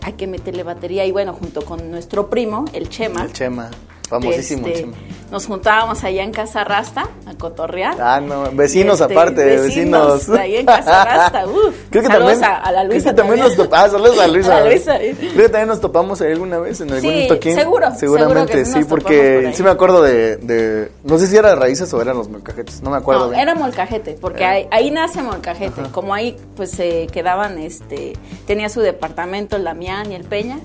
[0.01, 3.23] hay que meterle batería y bueno, junto con nuestro primo, el Chema.
[3.23, 3.69] El Chema
[4.07, 4.87] Famosísimo, este,
[5.31, 7.95] Nos juntábamos allá en Casa Rasta a cotorrear.
[7.99, 10.29] Ah, no, vecinos este, aparte, vecinos.
[10.29, 11.75] Ahí en Casa Rasta, uf.
[11.89, 13.13] Creo que saludos también, a, la Luisa.
[13.13, 14.57] Creo que también, nos topamos, ah, saludos a Luisa.
[14.57, 14.97] A Luisa.
[14.97, 17.55] Creo que también nos topamos ahí alguna vez en algún sí, toquín.
[17.55, 17.87] seguro.
[17.95, 22.01] Seguramente, sí, porque sí me acuerdo de, de, no sé si era de raíces o
[22.01, 23.31] eran los molcajetes, no me acuerdo.
[23.31, 24.47] No, era molcajete, porque eh.
[24.47, 25.81] ahí, ahí, nace molcajete.
[25.91, 28.13] Como ahí pues se quedaban, este,
[28.45, 30.59] tenía su departamento el Damián y el Peña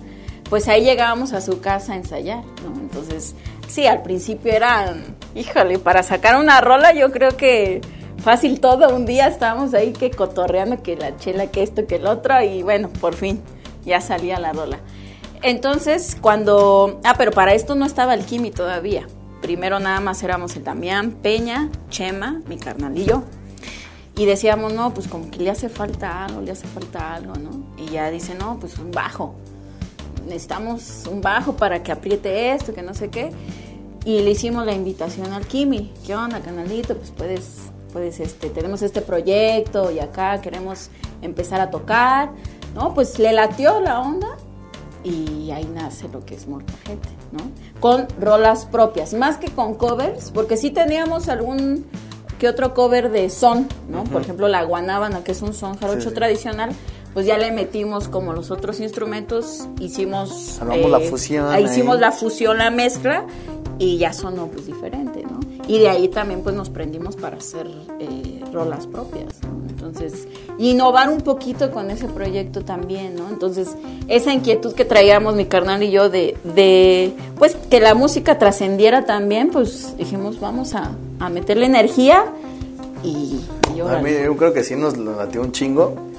[0.50, 2.78] pues ahí llegábamos a su casa a ensayar, ¿no?
[2.80, 3.36] Entonces,
[3.68, 4.96] sí, al principio era,
[5.36, 7.80] híjole, para sacar una rola yo creo que
[8.18, 12.06] fácil todo, un día estábamos ahí que cotorreando que la chela, que esto, que el
[12.06, 13.40] otro, y bueno, por fin
[13.86, 14.80] ya salía la rola.
[15.40, 19.06] Entonces, cuando, ah, pero para esto no estaba el Kimi todavía.
[19.40, 23.22] Primero nada más éramos el Damián, Peña, Chema, mi carnalillo,
[24.16, 27.72] y decíamos, no, pues como que le hace falta algo, le hace falta algo, ¿no?
[27.78, 29.36] Y ya dice, no, pues un bajo
[30.30, 33.30] necesitamos un bajo para que apriete esto, que no sé qué.
[34.04, 35.92] Y le hicimos la invitación al Kimi.
[36.06, 36.96] ¿Qué onda, canalito?
[36.96, 37.58] Pues puedes,
[37.92, 40.88] puedes, este, tenemos este proyecto y acá queremos
[41.20, 42.30] empezar a tocar.
[42.74, 42.94] ¿No?
[42.94, 44.28] Pues le latió la onda
[45.02, 47.50] y ahí nace lo que es Morcajete, ¿no?
[47.80, 51.84] Con rolas propias, más que con covers, porque sí teníamos algún
[52.38, 54.04] que otro cover de son, ¿no?
[54.04, 56.70] Por ejemplo, la guanábana, que es un son jarocho tradicional,
[57.14, 60.60] pues ya le metimos como los otros instrumentos, hicimos...
[60.64, 61.60] la eh, fusión.
[61.60, 63.26] hicimos la fusión, la mezcla,
[63.78, 65.40] y ya sonó pues diferente, ¿no?
[65.66, 67.66] Y de ahí también pues nos prendimos para hacer
[67.98, 69.60] eh, rolas propias, ¿no?
[69.68, 73.28] Entonces, innovar un poquito con ese proyecto también, ¿no?
[73.30, 73.76] Entonces,
[74.08, 79.06] esa inquietud que traíamos mi carnal y yo de, de pues, que la música trascendiera
[79.06, 82.24] también, pues dijimos, vamos a, a meterle energía
[83.02, 83.40] y...
[83.74, 86.09] yo creo que sí nos latió un chingo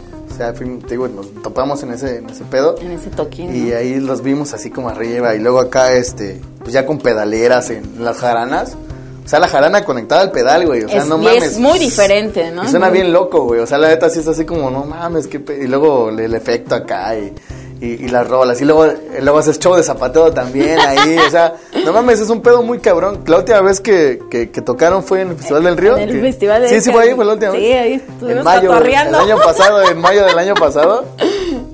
[0.41, 2.75] sea, te digo, nos topamos en ese, en ese pedo.
[2.81, 3.55] En ese toquín.
[3.55, 5.35] Y ahí los vimos así como arriba.
[5.35, 8.75] Y luego acá, este, pues ya con pedaleras en las jaranas.
[9.23, 10.83] O sea, la jarana conectada al pedal, güey.
[10.83, 11.43] O sea, no mames.
[11.43, 12.63] Es muy diferente, ¿no?
[12.63, 13.59] Y suena bien loco, güey.
[13.59, 16.75] O sea, la neta sí es así como, no mames, qué Y luego el efecto
[16.75, 17.33] acá y
[17.81, 18.61] y, las rolas.
[18.61, 21.17] Y luego, luego haces show de zapateo también ahí.
[21.17, 23.23] O sea, no mames, es un pedo muy cabrón.
[23.27, 25.97] La última vez que, que, tocaron fue en el Festival del Río.
[25.97, 27.61] En el Festival del Sí, sí, fue ahí, fue la última vez.
[27.61, 31.05] Sí, ahí estuvimos en mayo, El año pasado, en mayo del año pasado,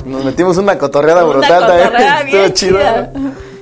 [0.05, 2.37] nos metimos una cotorreada brutal cotorreada también.
[2.45, 2.79] Estuvo chido.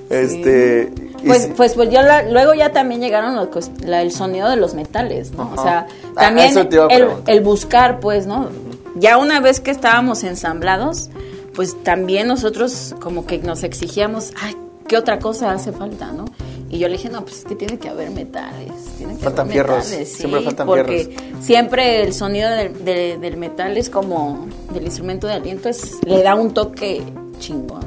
[0.10, 0.92] Este.
[1.26, 5.52] Pues, pues, pues yo luego ya también llegaron los, el sonido de los metales, ¿no?
[5.56, 6.56] O sea, ah, también
[6.92, 8.50] el, el buscar, pues, ¿no?
[8.94, 11.10] Ya una vez que estábamos ensamblados,
[11.56, 14.56] pues también nosotros como que nos exigíamos, ay,
[14.88, 16.26] ¿qué otra cosa hace falta, no?
[16.70, 18.72] Y yo le dije, no, pues es que tiene que haber metales.
[18.98, 24.48] Tiene que faltan haber fierros, siempre faltan porque siempre el sonido del, metal es como,
[24.74, 27.04] del instrumento de aliento, es, le da un toque
[27.40, 27.86] chingón.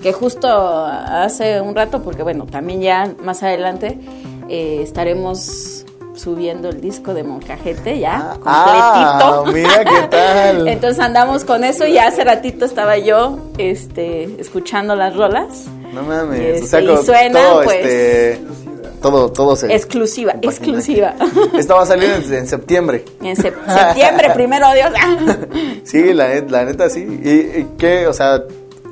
[0.00, 3.98] Que justo hace un rato, porque bueno, también ya más adelante
[4.48, 9.44] eh, estaremos subiendo el disco de Moncajete ya, ah, completito.
[9.44, 10.68] Ah, mira qué tal.
[10.68, 15.66] Entonces andamos con eso y hace ratito estaba yo este, escuchando las rolas.
[15.94, 17.76] No mames, o sea, y suena todo, pues...
[17.76, 18.40] Este,
[19.00, 19.74] todo, todo se...
[19.74, 21.14] Exclusiva, exclusiva.
[21.58, 23.04] Esta va a salir en, septiembre.
[23.22, 24.90] En septiembre, primero Dios.
[25.84, 27.00] sí, la, la, neta sí.
[27.00, 28.42] ¿Y, qué, o sea,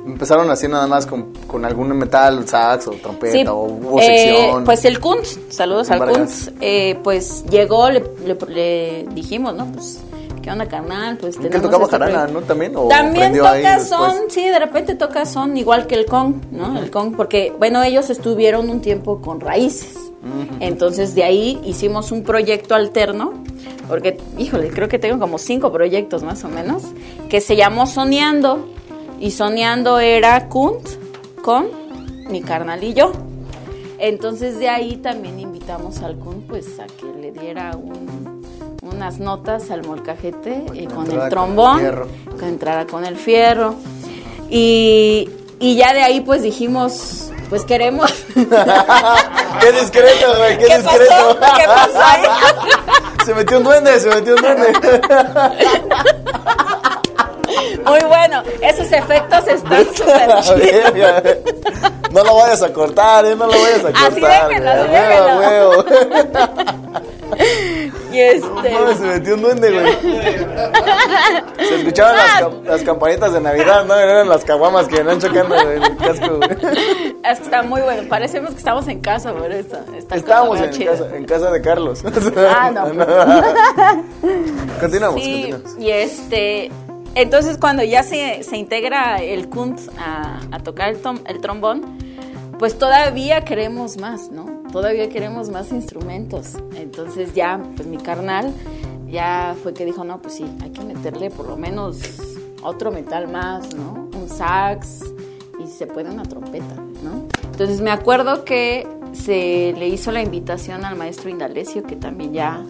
[0.05, 4.03] empezaron así nada más con, con algún metal, sax o trompeta Sí, o hubo eh,
[4.05, 4.63] sección.
[4.65, 6.07] pues el Kunz, saludos al.
[6.07, 9.65] Kunz, eh, pues llegó, le, le- le dijimos, ¿no?
[9.71, 9.99] Pues,
[10.43, 11.17] ¿qué onda, carnal?
[11.17, 12.41] Pues ¿Que tenemos tocaba este jarana, no?
[12.41, 16.77] También, o También toca son, sí, de repente toca son, igual que el Kong, ¿no?
[16.77, 19.95] El Kong, porque, bueno, ellos estuvieron un tiempo con Raíces.
[20.59, 23.33] Entonces, de ahí hicimos un proyecto alterno,
[23.87, 26.83] porque, híjole, creo que tengo como cinco proyectos más o menos,
[27.29, 28.67] que se llamó Soñando.
[29.19, 30.85] Y Soñando era Kunt
[31.41, 31.67] con
[32.29, 33.11] mi carnal y yo.
[33.97, 38.32] Entonces de ahí también invitamos al Kun pues a que le diera un-
[38.93, 41.81] unas notas al molcajete eh, con el trombón,
[42.39, 43.75] que entrara con el fierro.
[44.49, 45.29] Y,
[45.59, 48.11] y ya de ahí pues dijimos, pues queremos...
[49.59, 50.57] ¡Qué discreto, güey!
[50.57, 51.37] ¡Qué, ¿Qué discreto!
[51.39, 51.55] pasó?
[51.57, 52.23] ¿Qué pasó ahí?
[53.25, 54.73] se metió un duende, se metió un duende.
[57.85, 61.21] Muy bueno, esos efectos están súper chidos.
[62.11, 63.35] No lo vayas a cortar, ¿eh?
[63.35, 64.11] No lo vayas a cortar.
[64.11, 65.85] Así déjenlo, así déjenlo.
[68.13, 68.71] Y este...
[68.71, 69.93] No, se metió un duende, güey.
[71.67, 73.95] Se escuchaban las, cam- las campanitas de Navidad, ¿no?
[73.95, 76.51] Eran las caguamas que venían chocando en el casco, güey.
[77.23, 78.03] Es que está muy bueno.
[78.09, 79.77] Parecemos que estamos en casa por eso.
[79.97, 80.91] Está Estábamos en chido.
[80.91, 82.03] casa, en casa de Carlos.
[82.37, 82.83] Ah, no.
[84.79, 85.79] Continuamos, Sí, continuamos.
[85.79, 86.71] y este.
[87.15, 91.97] Entonces, cuando ya se, se integra el Kuntz a, a tocar el, tom- el trombón,
[92.57, 94.52] pues todavía queremos más, ¿no?
[94.73, 96.55] Todavía queremos más instrumentos.
[96.75, 98.51] Entonces, ya, pues mi carnal
[99.07, 101.99] ya fue que dijo: no, pues sí, hay que meterle por lo menos
[102.63, 104.09] otro metal más, ¿no?
[104.19, 105.03] Un sax
[105.63, 107.27] y se puede una trompeta, ¿no?
[107.51, 112.63] Entonces, me acuerdo que se le hizo la invitación al maestro Indalecio, que también ya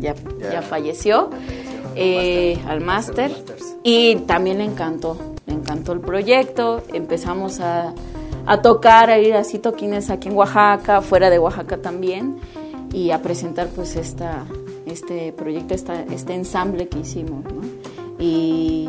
[0.00, 0.52] ya, Ya.
[0.54, 1.30] ya falleció,
[1.94, 3.30] eh, al máster.
[3.84, 6.82] Y también le encantó, le encantó el proyecto.
[6.92, 7.94] Empezamos a,
[8.48, 12.38] a tocar, a ir así toquines aquí en Oaxaca, fuera de Oaxaca también,
[12.92, 14.44] y a presentar pues esta,
[14.86, 17.60] este proyecto, esta, este ensamble que hicimos, ¿no?
[18.18, 18.88] Y,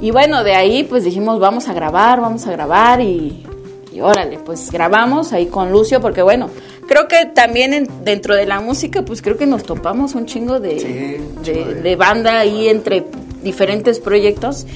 [0.00, 3.44] y bueno, de ahí pues dijimos, vamos a grabar, vamos a grabar y,
[3.92, 6.48] y órale, pues grabamos ahí con Lucio, porque bueno,
[6.86, 10.60] creo que también en- dentro de la música, pues creo que nos topamos un chingo
[10.60, 13.04] de, Sí, de, chingo de- de banda ahí entre
[13.42, 14.66] diferentes proyectos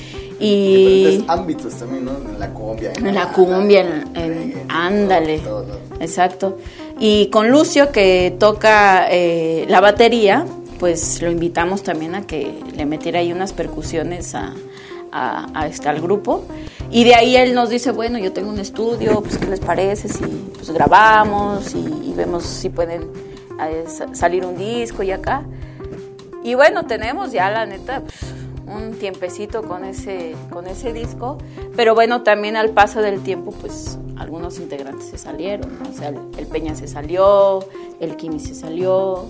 [0.41, 2.13] y Diferentes ámbitos también, ¿no?
[2.13, 2.93] En la cumbia.
[2.97, 5.83] en la cumbia, en, en- ándale, en todos lados.
[6.01, 6.59] exacto.
[6.99, 10.45] Y con Lucio que toca eh, la batería,
[10.79, 14.55] pues lo invitamos también a que le metiera ahí unas percusiones a,
[15.13, 16.45] a- a este, al grupo.
[16.91, 20.09] Y de ahí él nos dice, bueno, yo tengo un estudio, pues ¿qué les parece
[20.09, 20.25] si
[20.55, 23.03] pues, grabamos y, y vemos si pueden
[23.63, 25.43] eh, sa- salir un disco y acá?
[26.43, 28.17] Y bueno, tenemos ya la neta pues,
[28.75, 31.39] un tiempecito con ese, con ese disco,
[31.77, 35.91] pero bueno, también al paso del tiempo, pues algunos integrantes se salieron, ¿no?
[35.91, 37.61] O sea, el, el Peña se salió,
[38.01, 39.27] el Kimi se salió,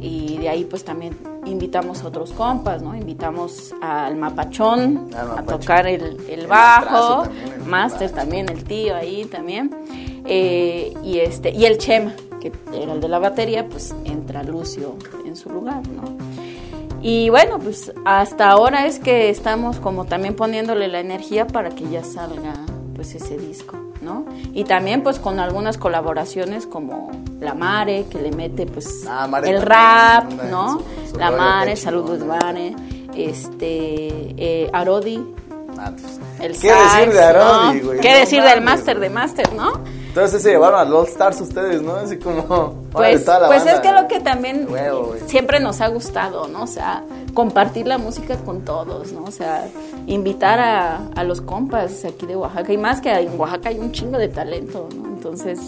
[0.00, 2.96] y de ahí pues también invitamos a otros compas, ¿no?
[2.96, 8.10] Invitamos al Mapachón Al a tocar el, el bajo, el Master.
[8.10, 9.70] también, el tío ahí también,
[10.24, 14.96] eh, y, este, y el Chema, que era el de la batería, pues entra Lucio
[15.26, 16.16] en su lugar, ¿no?
[17.02, 21.88] Y bueno, pues hasta ahora es que estamos como también poniéndole la energía para que
[21.88, 22.52] ya salga
[22.94, 24.26] pues ese disco, ¿no?
[24.52, 27.10] Y también pues con algunas colaboraciones como
[27.40, 30.80] La Mare, que le mete pues Ah, Mare el rap, ¿no?
[31.06, 32.74] su- su la Mare, saludos Mare,
[33.14, 35.24] este, eh, Arodi,
[35.78, 37.86] Ah, pues, el ¿Qué sax, decir de Arodi, ¿no?
[37.86, 38.00] güey?
[38.00, 39.72] ¿Qué No decir del máster de máster, no?
[40.10, 41.94] Entonces se llevaron al All Stars ustedes, ¿no?
[41.94, 42.74] Así como...
[42.90, 46.64] Pues, la pues banda, es que lo que también Huevo, siempre nos ha gustado, ¿no?
[46.64, 49.22] O sea, compartir la música con todos, ¿no?
[49.22, 49.68] O sea,
[50.08, 52.72] invitar a, a los compas aquí de Oaxaca.
[52.72, 55.06] Y más que en Oaxaca hay un chingo de talento, ¿no?
[55.06, 55.60] Entonces,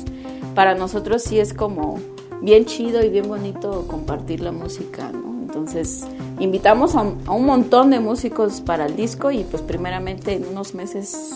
[0.56, 2.00] para nosotros sí es como
[2.40, 5.42] bien chido y bien bonito compartir la música, ¿no?
[5.42, 6.04] Entonces,
[6.40, 10.48] invitamos a un, a un montón de músicos para el disco y pues primeramente en
[10.48, 11.30] unos meses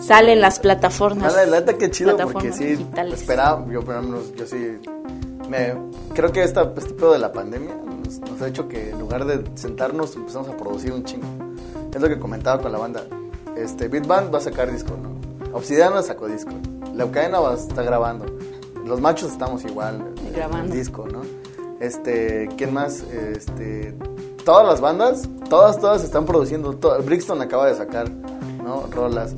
[0.00, 1.34] salen las plataformas.
[1.36, 3.20] Ah, la neta que chido porque sí digitales.
[3.20, 4.78] esperaba, yo por lo menos, yo sí
[5.48, 5.74] me
[6.14, 9.24] creo que esta, este pedo de la pandemia nos, nos ha hecho que en lugar
[9.24, 11.26] de sentarnos empezamos a producir un chingo.
[11.94, 13.02] Es lo que comentaba con la banda.
[13.56, 15.18] Este Beat Band va a sacar disco, ¿no?
[15.56, 16.50] Obsidiana sacó disco.
[16.94, 18.26] Leucaena va a estar grabando.
[18.84, 20.72] Los machos estamos igual Grabando.
[20.72, 21.22] el disco, ¿no?
[21.80, 23.02] Este, ¿quién más?
[23.02, 23.94] Este,
[24.44, 26.74] todas las bandas, todas todas están produciendo.
[26.74, 28.08] To- Brixton acaba de sacar,
[28.68, 28.86] ¿no?
[28.90, 29.34] Rolas.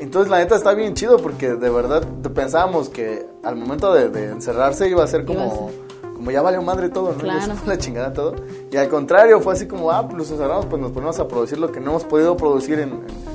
[0.00, 4.26] Entonces la neta está bien chido porque de verdad pensábamos que al momento de, de
[4.26, 5.70] encerrarse iba a ser como,
[6.14, 7.18] como ya valió madre todo, ¿no?
[7.18, 7.54] Claro.
[7.66, 8.36] la chingada todo.
[8.70, 11.58] Y al contrario, fue así como, ah, pues nos encerramos, pues nos ponemos a producir
[11.58, 12.90] lo que no hemos podido producir en...
[12.90, 13.26] en-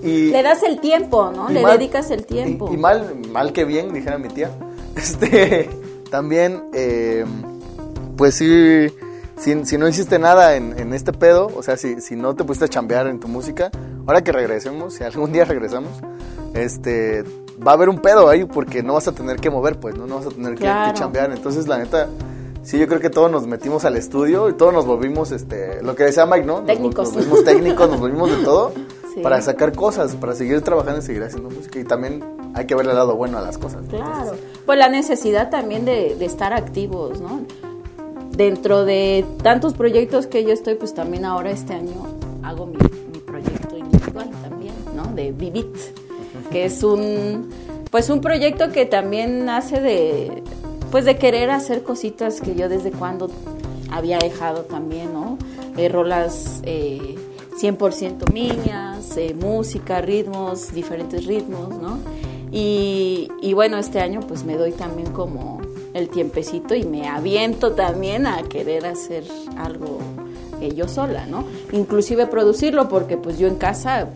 [0.00, 1.48] y, le das el tiempo, ¿no?
[1.48, 2.70] Le dedicas el tiempo.
[2.72, 4.50] Y, mal, mal que bien, dijera mi tía.
[4.98, 5.70] Este,
[6.10, 7.24] también, eh,
[8.16, 8.88] pues sí,
[9.36, 12.64] si, si, no hiciste nada en, este pedo, o sea, si, si no te pusiste
[12.64, 13.70] a chambear en tu música,
[14.08, 15.92] ahora que regresemos, si algún día regresamos,
[16.54, 17.24] este,
[17.64, 20.06] va a haber un pedo ahí porque no vas a tener que mover, pues, no,
[20.06, 21.30] no vas a tener que, que chambear.
[21.30, 22.08] Entonces, la neta,
[22.62, 25.94] sí, yo creo que todos nos metimos al estudio y todos nos volvimos, este, lo
[25.94, 26.60] que decía Mike, ¿no?
[26.60, 27.08] Técnicos.
[27.08, 28.72] Nos, volvimos técnicos, nos volvimos de todo
[29.22, 31.78] para sacar cosas, para seguir trabajando y seguir haciendo música.
[31.78, 33.82] Y también hay que verle el lado bueno a las cosas.
[33.90, 34.32] Claro.
[34.64, 37.42] pues la necesidad también de, de estar activos, ¿no?
[38.30, 42.06] Dentro de tantos proyectos que yo estoy, pues también ahora este año
[42.42, 42.78] hago mi,
[45.18, 45.74] De Vivit,
[46.52, 47.50] que es un,
[47.90, 50.44] pues un proyecto que también nace de,
[50.92, 53.28] pues de querer hacer cositas que yo desde cuando
[53.90, 55.36] había dejado también, ¿no?
[55.76, 57.16] Eh, rolas eh,
[57.60, 61.98] 100% mías, eh, música, ritmos, diferentes ritmos, ¿no?
[62.52, 65.60] Y, y, bueno, este año pues me doy también como
[65.94, 69.24] el tiempecito y me aviento también a querer hacer
[69.56, 69.98] algo
[70.60, 71.44] eh, yo sola, ¿no?
[71.72, 74.08] Inclusive producirlo porque pues yo en casa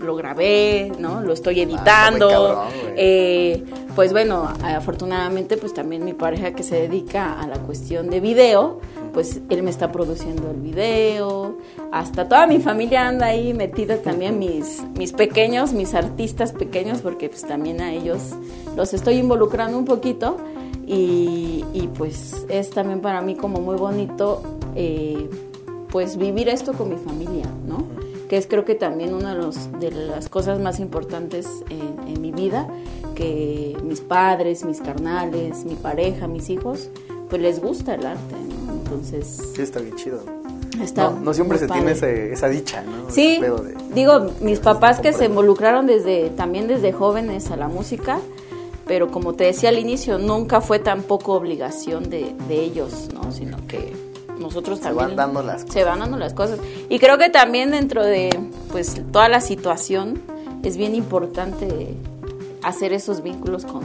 [0.00, 1.20] lo grabé, ¿no?
[1.20, 2.64] Lo estoy ah, editando.
[2.96, 8.20] eh, pues bueno, afortunadamente pues también mi pareja que se dedica a la cuestión de
[8.20, 8.80] video,
[9.12, 11.58] pues él me está produciendo el video,
[11.90, 17.28] hasta toda mi familia anda ahí metida también, mis, mis pequeños, mis artistas pequeños, porque
[17.28, 18.20] pues también a ellos
[18.76, 20.36] los estoy involucrando un poquito
[20.86, 24.42] y, y pues es también para mí como muy bonito
[24.76, 25.28] eh,
[25.90, 27.84] pues vivir esto con mi familia, ¿no?
[28.28, 32.20] Que es creo que también una de, los, de las cosas más importantes en, en
[32.20, 32.68] mi vida,
[33.14, 36.90] que mis padres, mis carnales, mi pareja, mis hijos,
[37.28, 38.72] pues les gusta el arte, ¿no?
[38.72, 39.52] Entonces...
[39.54, 40.20] Sí, está bien chido.
[41.22, 43.10] no, siempre se tiene esa dicha, ¿no?
[43.10, 43.40] Sí,
[43.94, 48.20] digo, mis papás que se involucraron desde también desde jóvenes a la música,
[48.86, 53.32] pero como te decía al inicio, nunca fue tampoco obligación de, de ellos, ¿no?
[53.32, 53.92] Sino que
[54.38, 55.10] nosotros también...
[55.10, 55.74] Se van dando las cosas.
[55.74, 56.58] Se van dando las cosas.
[56.88, 58.30] Y creo que también dentro de,
[58.70, 60.20] pues, toda la situación
[60.62, 61.94] es bien importante
[62.62, 63.82] hacer esos vínculos con,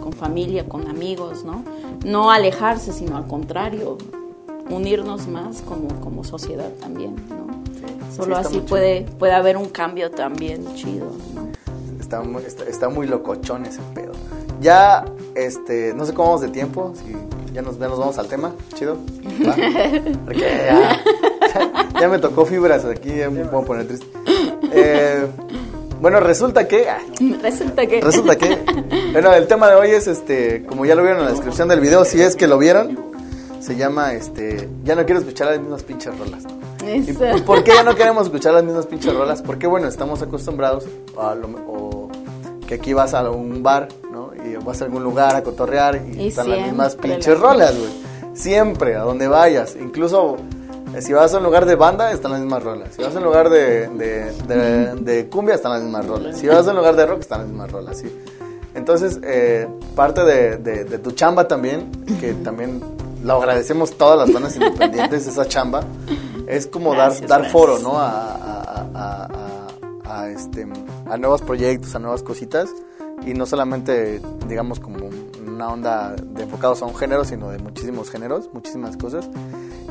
[0.00, 1.62] con, familia, con amigos, ¿no?
[2.04, 3.98] No alejarse, sino al contrario,
[4.68, 7.46] unirnos más como, como sociedad también, ¿no?
[8.12, 11.46] Solo así puede, puede haber un cambio también chido, ¿no?
[12.00, 14.12] Está, está, está, muy locochón ese pedo.
[14.60, 15.04] Ya,
[15.36, 17.14] este, no sé cómo vamos de tiempo, si
[17.52, 18.96] ya nos, ya nos vamos al tema, chido.
[20.24, 21.02] Porque ya,
[22.00, 24.06] ya, me tocó fibras aquí, ya me puedo poner triste.
[24.72, 25.26] Eh,
[26.00, 26.86] bueno, resulta que.
[27.42, 28.00] Resulta que.
[28.00, 28.58] Resulta que.
[29.12, 30.64] Bueno, el tema de hoy es este.
[30.64, 32.98] Como ya lo vieron en la descripción del video, si es que lo vieron,
[33.60, 34.68] se llama este.
[34.84, 36.44] Ya no quiero escuchar las mismas pinches rolas.
[36.86, 39.42] ¿Y por qué ya no queremos escuchar las mismas pinches rolas?
[39.42, 40.86] Porque, bueno, estamos acostumbrados
[41.18, 42.08] a lo, o
[42.66, 44.30] que aquí vas a un bar, ¿no?
[44.34, 48.07] Y vas a algún lugar a cotorrear y, están las mismas pinches rolas, güey.
[48.38, 49.76] Siempre, a donde vayas.
[49.80, 50.36] Incluso
[50.94, 52.90] eh, si vas a un lugar de banda, están las mismas rolas.
[52.94, 56.38] Si vas a un lugar de, de, cumbia, están las mismas rolas.
[56.38, 58.16] Si vas a un lugar de rock, están las mismas rolas, sí.
[58.74, 62.80] Entonces, eh, parte de, tu chamba también, que también
[63.24, 65.82] lo agradecemos todas las bandas independientes, esa chamba,
[66.46, 67.94] es como dar, dar foro, ¿no?
[67.98, 69.28] A,
[70.04, 70.66] a, este,
[71.10, 72.70] a nuevos proyectos, a nuevas cositas.
[73.26, 75.10] Y no solamente, digamos, como
[75.58, 79.28] una onda de enfocados a un género, sino de muchísimos géneros, muchísimas cosas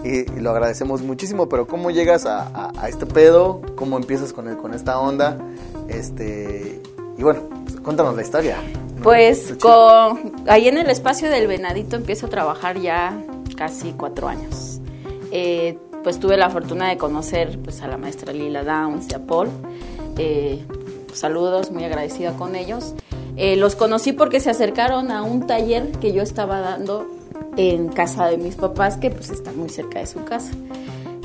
[0.03, 3.62] y, lo agradecemos muchísimo, pero ¿cómo llegas a, este pedo?
[3.75, 5.38] ¿Cómo empiezas con, el, con esta onda?
[5.89, 6.82] Este,
[7.17, 8.58] y bueno, pues, cuéntanos la historia.
[9.03, 13.21] Pues con, ahí en el espacio del Venadito empiezo a trabajar ya
[13.58, 14.80] casi cuatro años.
[15.32, 19.19] Eh, pues tuve la fortuna de conocer pues, a la maestra Lila Downs y a
[19.19, 19.49] Paul.
[20.17, 20.63] Eh,
[21.13, 22.93] saludos, muy agradecida con ellos.
[23.38, 27.06] Eh, los conocí porque se acercaron a un taller que yo estaba dando
[27.56, 30.52] en casa de mis papás, que pues está muy cerca de su casa.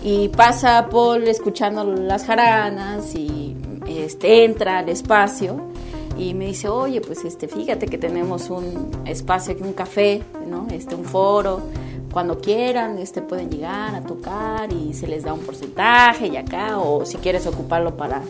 [0.03, 5.61] Y pasa Paul escuchando las jaranas y este, entra al espacio
[6.19, 10.67] y me dice, oye, pues este, fíjate que tenemos un espacio aquí, un café, ¿no?
[10.71, 11.63] Este, un foro.
[12.13, 16.79] Cuando quieran, este, pueden llegar a tocar y se les da un porcentaje y acá,
[16.79, 18.21] o si quieres ocuparlo para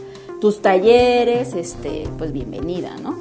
[0.41, 3.17] tus talleres, este, pues bienvenida, ¿no?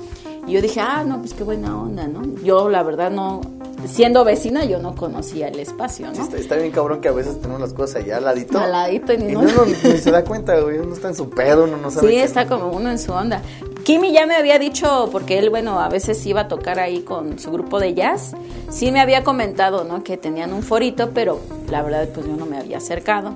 [0.47, 2.23] Y yo dije, ah, no, pues qué buena onda, ¿no?
[2.43, 3.41] Yo la verdad no,
[3.87, 6.35] siendo vecina yo no conocía el espacio, ¿no?
[6.35, 8.59] está, bien cabrón que a veces tenemos las cosas allá al ladito.
[8.59, 9.13] Al ladito.
[9.13, 12.09] Y, no, ni se da cuenta, güey, uno está en su pedo, uno no sabe.
[12.09, 13.41] Sí, está como uno en su onda.
[13.83, 17.39] Kimi ya me había dicho, porque él, bueno, a veces iba a tocar ahí con
[17.39, 18.33] su grupo de jazz,
[18.69, 20.03] sí me había comentado, ¿no?
[20.03, 21.39] Que tenían un forito, pero
[21.69, 23.33] la verdad, pues yo no me había acercado.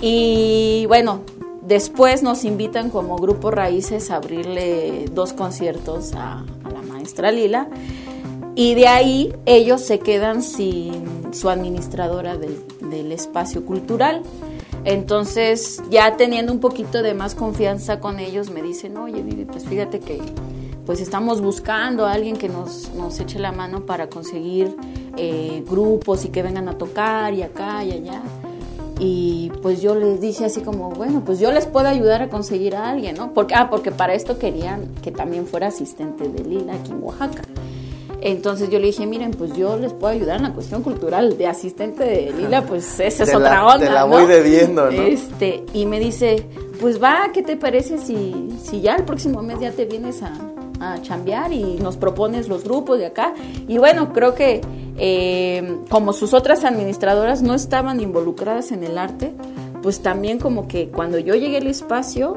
[0.00, 1.22] Y bueno,
[1.66, 7.68] después nos invitan como Grupo Raíces a abrirle dos conciertos a, la maestra Lila
[8.54, 12.64] y de ahí ellos se quedan sin su administradora del,
[13.12, 14.22] espacio cultural.
[14.84, 19.66] Entonces, ya teniendo un poquito de más confianza con ellos, me dicen, oye, Vivi, pues
[19.66, 20.20] fíjate que
[20.86, 24.76] pues estamos buscando a alguien que nos, nos eche la mano para conseguir
[25.16, 28.22] eh, grupos y que vengan a tocar y acá y allá.
[28.98, 32.76] Y pues yo les dije así como, bueno, pues yo les puedo ayudar a conseguir
[32.76, 33.34] a alguien, ¿no?
[33.34, 37.42] Porque, ah, porque para esto querían que también fuera asistente de Lila aquí en Oaxaca.
[38.22, 41.46] Entonces yo le dije, miren, pues yo les puedo ayudar en la cuestión cultural de
[41.46, 43.78] asistente de Lila, pues esa es otra onda.
[43.86, 45.02] Te la voy debiendo, ¿no?
[45.02, 46.46] Este, y me dice,
[46.80, 50.32] pues va, ¿qué te parece si, si ya el próximo mes ya te vienes a,
[50.80, 53.34] a chambear y nos propones los grupos de acá.
[53.68, 54.60] Y bueno, creo que
[54.98, 59.32] eh, como sus otras administradoras no estaban involucradas en el arte,
[59.82, 62.36] pues también como que cuando yo llegué al espacio,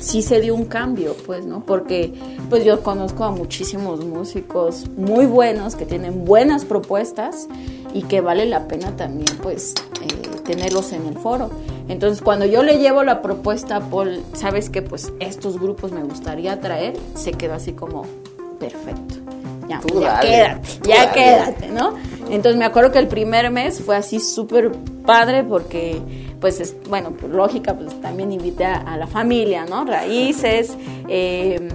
[0.00, 1.60] sí se dio un cambio, pues, ¿no?
[1.64, 2.12] Porque
[2.48, 7.46] pues yo conozco a muchísimos músicos muy buenos que tienen buenas propuestas
[7.94, 11.50] y que vale la pena también, pues, eh, tenerlos en el foro.
[11.90, 16.04] Entonces, cuando yo le llevo la propuesta a Paul, sabes que pues estos grupos me
[16.04, 18.06] gustaría traer, se quedó así como
[18.60, 19.16] perfecto.
[19.68, 21.94] Ya, ya quédate, ya quédate, ¿no?
[22.30, 24.70] Entonces me acuerdo que el primer mes fue así súper
[25.04, 26.00] padre porque,
[26.40, 29.84] pues, es, bueno, por lógica, pues también invité a, la familia, ¿no?
[29.84, 30.76] Raíces,
[31.08, 31.70] eh,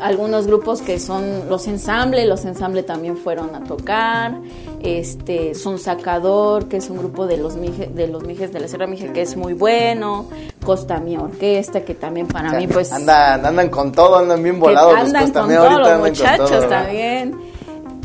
[0.00, 4.34] algunos grupos que son los ensambles, los ensambles también fueron a tocar,
[4.82, 8.68] este, Son Sacador, que es un grupo de los mijes de, los mijes de la
[8.68, 10.28] Sierra Mije que es muy bueno,
[10.64, 12.92] Costa Mi Orquesta, que también para mí pues...
[12.92, 14.94] Andan, andan con todo, andan bien volados.
[14.94, 17.36] Andan con todo, los muchachos también.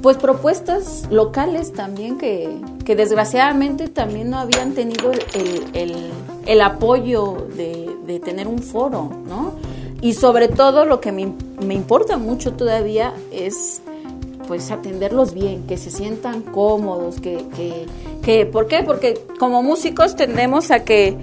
[0.02, 2.56] Pues propuestas locales también que,
[2.86, 6.12] que desgraciadamente también no habían tenido el, el,
[6.46, 9.54] el apoyo de, de tener un foro, ¿no?
[10.02, 11.34] Y sobre todo lo que me,
[11.66, 13.82] me importa mucho todavía es
[14.48, 17.86] pues atenderlos bien, que se sientan cómodos, que, que,
[18.24, 18.84] que, ¿por qué?
[18.84, 21.18] Porque como músicos tendemos a que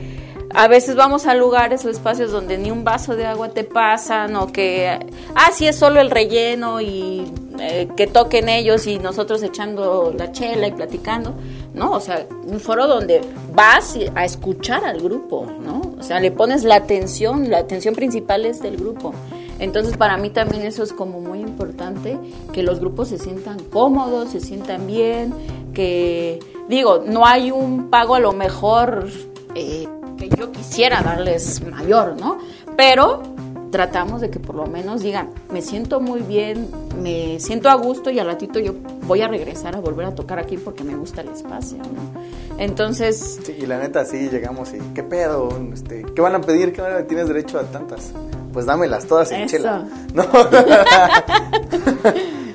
[0.54, 4.36] a veces vamos a lugares o espacios donde ni un vaso de agua te pasan
[4.36, 4.98] o que,
[5.34, 7.24] ah, sí es solo el relleno y
[7.58, 11.34] eh, que toquen ellos y nosotros echando la chela y platicando,
[11.74, 11.92] ¿no?
[11.92, 13.22] O sea, un foro donde
[13.54, 15.94] vas a escuchar al grupo, ¿no?
[15.98, 19.14] O sea, le pones la atención, la atención principal es del grupo.
[19.62, 22.18] Entonces, para mí también eso es como muy importante,
[22.52, 25.32] que los grupos se sientan cómodos, se sientan bien,
[25.72, 29.06] que, digo, no hay un pago a lo mejor
[29.54, 29.86] eh,
[30.18, 32.38] que yo quisiera darles mayor, ¿no?
[32.76, 33.22] Pero
[33.70, 36.68] tratamos de que por lo menos digan, me siento muy bien,
[37.00, 38.74] me siento a gusto y al ratito yo
[39.06, 42.58] voy a regresar a volver a tocar aquí porque me gusta el espacio, ¿no?
[42.58, 43.38] Entonces...
[43.44, 45.56] Sí, y la neta sí, llegamos y, ¿qué pedo?
[45.72, 46.72] Este, ¿Qué van a pedir?
[46.72, 48.12] ¿Qué van a, tienes derecho a tantas?
[48.52, 49.86] Pues dámelas todas en chela.
[50.14, 50.24] No.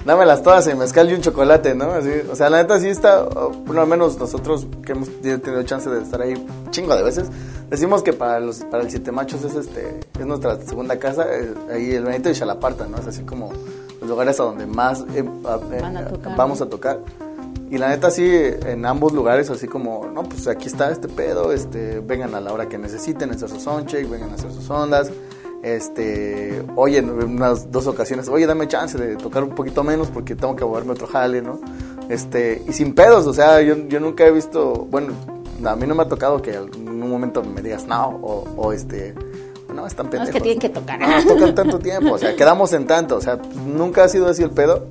[0.06, 1.91] dámelas todas en mezcal y un chocolate, ¿no?
[1.91, 5.89] Así, o sea, la neta sí está, por al menos nosotros que hemos tenido chance
[5.89, 6.36] de estar ahí
[6.70, 7.30] chingo de veces,
[7.70, 11.54] Decimos que para los para el Siete Machos es este es nuestra segunda casa, eh,
[11.70, 12.98] ahí el Benito y Chalaparta, ¿no?
[12.98, 13.52] Es así como
[14.00, 15.26] los lugares a donde más eh,
[15.72, 15.82] eh,
[16.38, 17.00] vamos a tocar.
[17.70, 21.52] Y la neta sí, en ambos lugares, así como, no, pues aquí está este pedo,
[21.52, 25.12] este, vengan a la hora que necesiten hacer su soundcheck, vengan a hacer sus ondas.
[25.64, 30.36] Este, oye, en unas dos ocasiones, oye, dame chance de tocar un poquito menos porque
[30.36, 31.60] tengo que moverme otro jale, ¿no?
[32.10, 35.14] Este, y sin pedos, o sea, yo, yo nunca he visto, bueno,
[35.66, 38.08] a mí no me ha tocado que en un momento me digas no,
[38.55, 39.14] o, este,
[39.74, 40.30] no, están pendejos.
[40.30, 40.99] No, es que tienen que tocar.
[40.99, 44.43] No, tocan tanto tiempo, o sea, quedamos en tanto, o sea, nunca ha sido así
[44.43, 44.86] el pedo.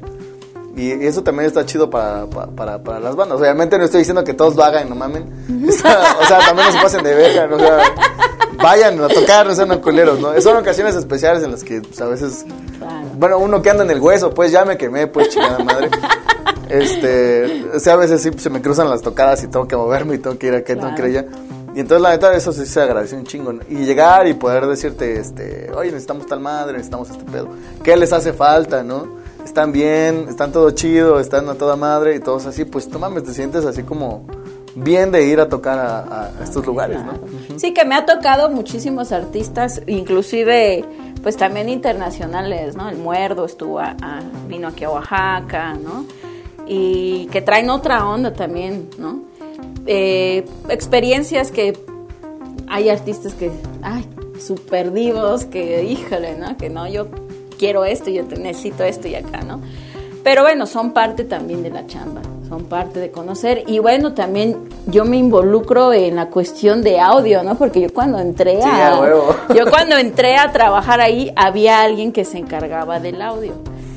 [0.76, 3.40] Y eso también está chido para, para, para, las bandas.
[3.40, 5.24] Obviamente no estoy diciendo que todos lo hagan, no mamen.
[5.70, 7.78] o sea, también no se pasen de verga, o sea,
[8.56, 10.40] vayan a tocar, no sean culeros, ¿no?
[10.40, 12.44] Son ocasiones especiales en las que pues, a veces,
[13.14, 15.90] bueno, uno que anda en el hueso, pues ya me quemé, pues chingada madre.
[16.68, 20.16] Este, o sea, a veces sí se me cruzan las tocadas y tengo que moverme
[20.16, 21.24] y tengo que ir a que no creía.
[21.76, 23.52] Y entonces la neta eso sí se agradeció un chingo.
[23.68, 27.48] Y llegar y poder decirte, este, oye, necesitamos tal madre, necesitamos este pedo.
[27.84, 29.16] ¿Qué les hace falta, no?
[29.44, 33.24] Están bien, están todo chido, están a toda madre y todos así, pues tú mames,
[33.24, 34.26] te sientes así como
[34.76, 37.58] bien de ir a tocar a, estos lugares, ¿no?
[37.58, 40.84] Sí, que me ha tocado muchísimos artistas, inclusive
[41.22, 42.88] pues también internacionales, ¿no?
[42.88, 43.80] El Muerdo estuvo
[44.46, 46.04] vino aquí a Oaxaca, ¿no?
[46.66, 49.20] y que traen otra onda también, ¿no?
[49.86, 51.78] Eh, experiencias que
[52.66, 53.52] hay artistas que,
[53.82, 54.04] ay,
[54.40, 56.56] super divos, que híjole, ¿no?
[56.56, 57.06] Que no, yo
[57.58, 59.60] quiero esto, yo necesito esto y acá, ¿no?
[60.24, 63.64] Pero bueno, son parte también de la chamba, son parte de conocer.
[63.66, 67.56] Y bueno, también yo me involucro en la cuestión de audio, ¿no?
[67.56, 69.00] Porque yo cuando entré a,
[69.54, 73.52] yo cuando entré a trabajar ahí había alguien que se encargaba del audio.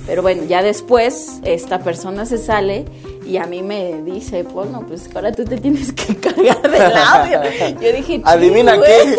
[0.06, 2.86] Pero bueno, ya después esta persona se sale
[3.28, 6.98] y a mí me dice, pues no, pues ahora tú te tienes que encargar del
[6.98, 7.42] audio.
[7.80, 9.16] Yo dije, adivina qué,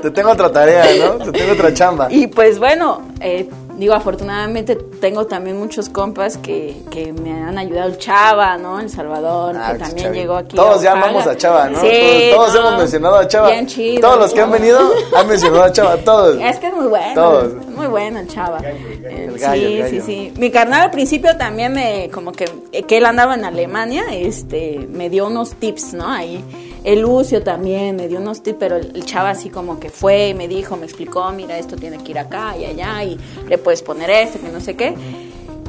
[0.00, 1.24] te tengo otra tarea, ¿no?
[1.24, 2.06] Te tengo otra chamba.
[2.08, 3.48] Y pues bueno, eh,
[3.78, 7.94] digo, afortunadamente tengo también muchos compas que, que me han ayudado.
[7.96, 8.80] Chava, ¿no?
[8.80, 10.56] El Salvador, ah, que también llegó aquí.
[10.56, 11.78] Todos ya amamos a Chava, ¿no?
[11.80, 13.50] todos, hemos mencionado a Chava.
[13.50, 14.00] Bien chido.
[14.00, 14.80] Todos los que han venido
[15.16, 16.36] han mencionado a Chava, todos.
[16.48, 17.14] Es que es muy bueno.
[17.14, 17.54] Todos.
[17.66, 18.58] muy bueno el Chava.
[18.58, 20.32] El gallo, sí, sí, sí.
[20.36, 22.46] Mi carnal al principio también me, como que,
[22.86, 26.08] que él andaba en Alemania, este, me dio unos tips, ¿no?
[26.08, 26.42] Ahí
[26.84, 30.48] el Lucio también me dio unos tips, pero el, chava así como que fue, me
[30.48, 33.18] dijo, me explicó, mira, esto tiene que ir acá y allá, y
[33.48, 34.94] le puedes poner esto, que no sé qué.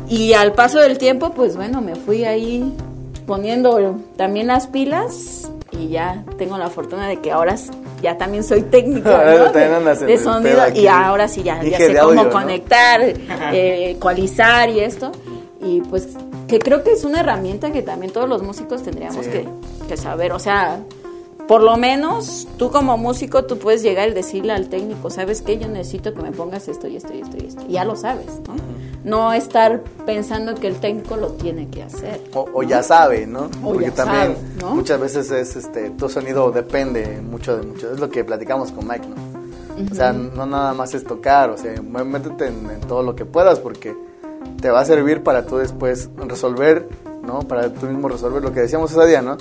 [0.08, 2.74] Y al paso del tiempo, pues bueno, me fui ahí
[3.26, 7.56] poniendo también las pilas y ya tengo la fortuna de que ahora
[8.02, 13.02] ya también soy técnica de, sonido y ahora sí ya, sé cómo conectar,
[13.54, 15.12] eh, ecualizar y esto.
[15.62, 16.08] Y pues
[16.48, 19.48] que creo que es una herramienta que también todos los músicos tendríamos que,
[19.88, 20.32] que saber.
[20.32, 20.80] O sea,
[21.50, 25.58] por lo menos tú como músico tú puedes llegar y decirle al técnico, ¿sabes qué?
[25.58, 27.64] Yo necesito que me pongas esto y esto y esto y esto.
[27.68, 28.54] Y ya lo sabes, ¿no?
[29.04, 32.22] No estar pensando que el técnico lo tiene que hacer.
[32.36, 33.50] O, ya sabe, ¿no?
[33.64, 37.94] Porque también muchas veces es este tu sonido depende mucho de mucho.
[37.94, 39.90] Es lo que platicamos con Mike, ¿no?
[39.92, 43.60] O sea, no nada más es tocar, o sea, métete en, todo lo que puedas
[43.60, 43.98] porque
[44.62, 46.88] te va a servir para tú después resolver,
[47.24, 47.40] ¿no?
[47.40, 49.36] Para tú mismo resolver lo que decíamos ese día, ¿no?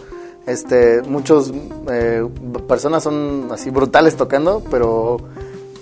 [0.49, 1.53] Este, muchos
[1.91, 2.27] eh,
[2.67, 5.19] personas son así brutales tocando, pero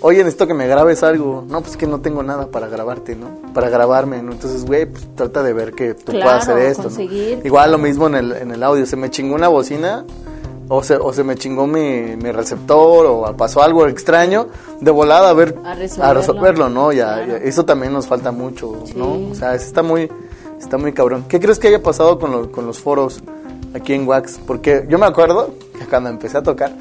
[0.01, 1.45] oye, necesito que me grabes algo.
[1.47, 3.27] No, pues que no tengo nada para grabarte, ¿no?
[3.53, 4.33] Para grabarme, ¿no?
[4.33, 6.89] Entonces, güey, pues trata de ver que tú puedas hacer esto.
[6.99, 8.85] Igual lo mismo en el, en el audio.
[8.85, 10.05] Se me chingó una bocina
[10.67, 14.47] o se, o se me chingó mi, mi receptor o pasó algo extraño,
[14.81, 16.91] de volada a ver, a resolverlo, ¿no?
[16.91, 19.29] Ya, eso también nos falta mucho, ¿no?
[19.31, 20.11] O sea, está muy,
[20.59, 21.23] está muy cabrón.
[21.29, 23.23] ¿Qué crees que haya pasado con, con los foros?
[23.77, 26.71] Aquí en Wax, porque yo me acuerdo que cuando empecé a tocar,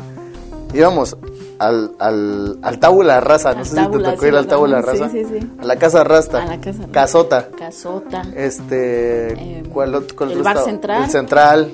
[0.75, 1.17] íbamos
[1.59, 5.25] al, al, al Tábula Raza, no sé si te tocó ir al Tábula Raza, sí,
[5.25, 5.51] sí, sí.
[5.59, 10.59] a la Casa Rasta, a la casa Casota, Casota, este, eh, ¿cuál, otro, el bar
[10.59, 11.73] central, el central,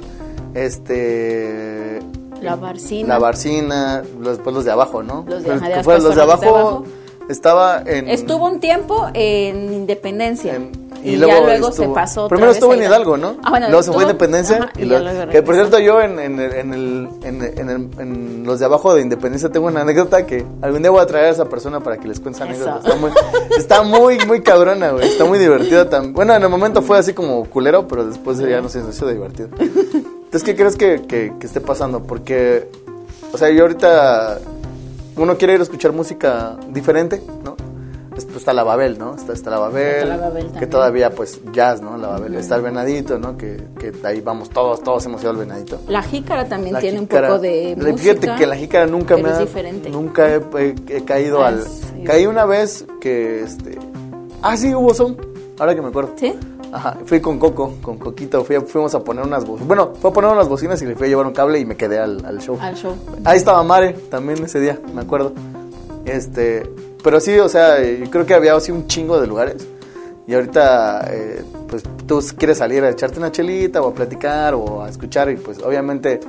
[0.55, 2.01] este,
[2.41, 5.25] la Barcina, la Barcina, los, pues los de abajo, ¿no?
[5.29, 6.85] Los de, los de abajo,
[7.29, 10.61] estaba en, estuvo un tiempo en Independencia.
[11.05, 12.29] Y, luego ya luego se pasó.
[12.29, 13.37] Primero estuvo en Hidalgo, ¿no?
[13.43, 14.71] Ah, bueno, luego se fue a Independencia.
[14.77, 19.03] y, luego, que por cierto, yo en, en, en, el, en, los de abajo de
[19.03, 22.09] Independencia tengo una anécdota que algún día voy a traer a esa persona para que
[22.09, 22.79] les cuente esa anécdota.
[22.79, 23.11] Está muy,
[23.59, 25.09] está muy, muy cabrona, güey.
[25.09, 26.15] Está muy divertida también.
[26.15, 29.09] Bueno, en el momento fue así como culero, pero después ya no sé, se hizo
[29.09, 29.49] divertido.
[29.59, 32.05] Entonces, ¿qué crees que, que, que esté pasando?
[32.05, 32.69] Porque,
[33.33, 34.39] o sea, yo ahorita
[35.17, 37.52] uno quiere ir a escuchar música diferente, ¿no?
[38.13, 39.15] Pues, está la Babel, ¿no?
[39.15, 41.97] Está, está la Babel, que todavía pues jazz, ¿no?
[41.97, 43.37] La Babel, está el Venadito, ¿no?
[43.37, 45.81] Que, que ahí vamos todos, todos hemos ido al Venadito.
[45.89, 47.97] La Jícara también tiene un poco de música.
[47.97, 49.41] Fíjate que la Jícara nunca me ha,
[49.91, 51.65] nunca he, caído ah, al...
[52.05, 53.79] Caí una vez que, este...
[54.43, 55.17] Ah, sí, hubo son,
[55.59, 56.13] ahora que me acuerdo.
[56.17, 56.35] ¿Sí?
[56.73, 59.69] Ajá, fui con Coco, con Coquito, fuimos a poner unas bocinas.
[59.69, 61.77] Bueno, fue a poner unas bocinas y le fui a llevar un cable y me
[61.77, 62.59] quedé al, al show.
[62.61, 62.95] Al show.
[63.25, 65.33] Ahí estaba Mare también ese día, me acuerdo.
[66.07, 66.63] Este,
[67.03, 69.67] pero sí, o sea, yo creo que había así un chingo de lugares.
[70.27, 74.83] Y ahorita, eh, pues tú quieres salir a echarte una chelita o a platicar o
[74.83, 76.21] a escuchar y pues obviamente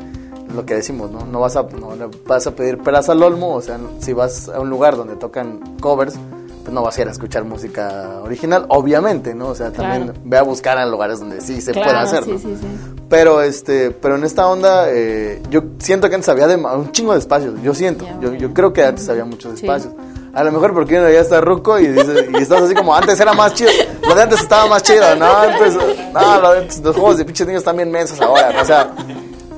[0.54, 1.26] lo que decimos, ¿no?
[1.26, 4.60] No vas a, no vas a pedir peras al olmo, o sea, si vas a
[4.60, 6.16] un lugar donde tocan covers,
[6.64, 9.50] pues no vas a ir a escuchar música original, obviamente, ¿no?
[9.50, 12.38] O sea, también ve a buscar en lugares donde sí se puede hacer, ¿no?
[12.38, 12.68] Sí, sí,
[13.10, 17.20] pero este, pero en esta onda, eh, yo siento que antes había un chingo de
[17.20, 19.94] espacios, yo siento, yo, yo creo que antes había muchos espacios.
[20.34, 23.34] A lo mejor porque uno ya está ruco y, y estás así como antes era
[23.34, 23.70] más chido.
[24.02, 25.26] Lo de antes estaba más chido, ¿no?
[25.26, 25.76] Antes,
[26.12, 28.60] no, los juegos de pinches niños están bien mensos ahora.
[28.60, 28.92] O sea,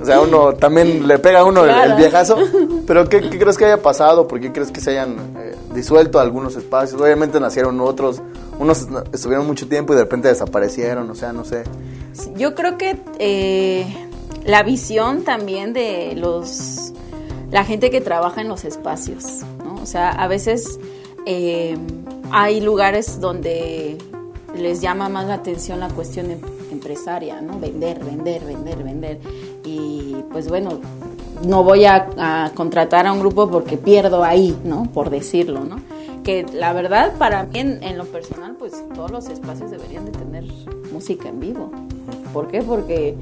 [0.01, 2.38] o sea, uno también le pega a uno el, viejazo.
[2.86, 4.28] Pero ¿qué, crees que haya pasado?
[4.28, 7.01] ¿Por qué crees que se hayan eh, disuelto algunos espacios?
[7.01, 8.21] Obviamente nacieron otros,
[8.59, 11.63] unos estuvieron mucho tiempo y de repente desaparecieron, o sea, no sé.
[12.36, 14.09] Yo creo que eh,
[14.43, 16.91] la visión también de los
[17.51, 19.45] la gente que trabaja en los espacios.
[19.86, 20.79] O sea, a veces
[21.27, 21.77] eh,
[22.31, 23.99] hay lugares donde
[24.57, 26.39] les llama más la atención la cuestión em,
[26.71, 27.59] empresaria, ¿no?
[27.59, 29.19] Vender, vender, vender, vender.
[29.63, 30.79] Y pues bueno,
[31.45, 34.89] no voy a, contratar a un grupo porque pierdo ahí, ¿no?
[34.91, 35.75] Por decirlo, ¿no?
[36.23, 40.45] que la verdad para mí en, lo personal, pues todos los espacios deberían de tener
[40.91, 41.69] música en vivo.
[42.33, 42.63] ¿Por qué?
[42.63, 43.15] Porque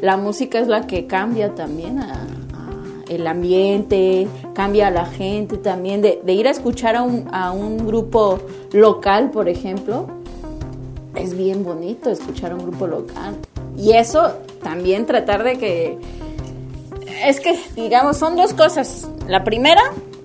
[0.00, 2.26] la música es la que cambia también a,
[3.08, 7.86] el ambiente, cambia a la gente también, de, ir a escuchar a un, a un
[7.86, 8.38] grupo
[8.72, 10.06] local, por ejemplo,
[11.14, 13.36] es bien bonito escuchar a un grupo local.
[13.76, 14.32] Y eso
[14.62, 15.98] también tratar de que...
[17.24, 19.08] Es que, digamos, son dos cosas.
[19.26, 19.82] La primera,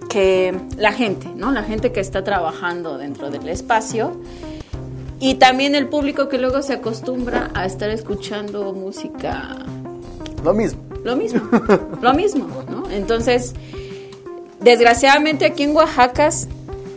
[0.10, 1.52] que la gente, ¿no?
[1.52, 4.12] La gente que está trabajando dentro del espacio
[5.20, 9.58] y también el público que luego se acostumbra a estar escuchando música.
[10.44, 10.93] Lo mismo.
[11.04, 11.42] Lo mismo,
[12.02, 12.90] lo mismo, ¿no?
[12.90, 13.54] Entonces,
[14.62, 16.30] desgraciadamente aquí en Oaxaca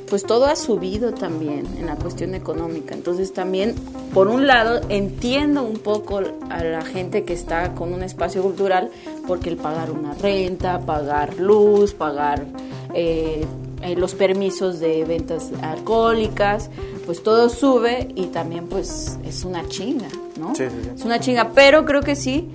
[0.08, 2.94] pues todo ha subido también en la cuestión económica.
[2.94, 3.74] Entonces también,
[4.14, 8.90] por un lado, entiendo un poco a la gente que está con un espacio cultural,
[9.26, 12.46] porque el pagar una renta, pagar luz, pagar
[12.94, 13.44] eh,
[13.82, 16.70] eh, los permisos de ventas alcohólicas,
[17.04, 20.54] pues todo sube y también pues es una chinga, ¿no?
[20.54, 20.90] Sí, sí, sí.
[20.94, 22.48] Es una chinga, pero creo que sí,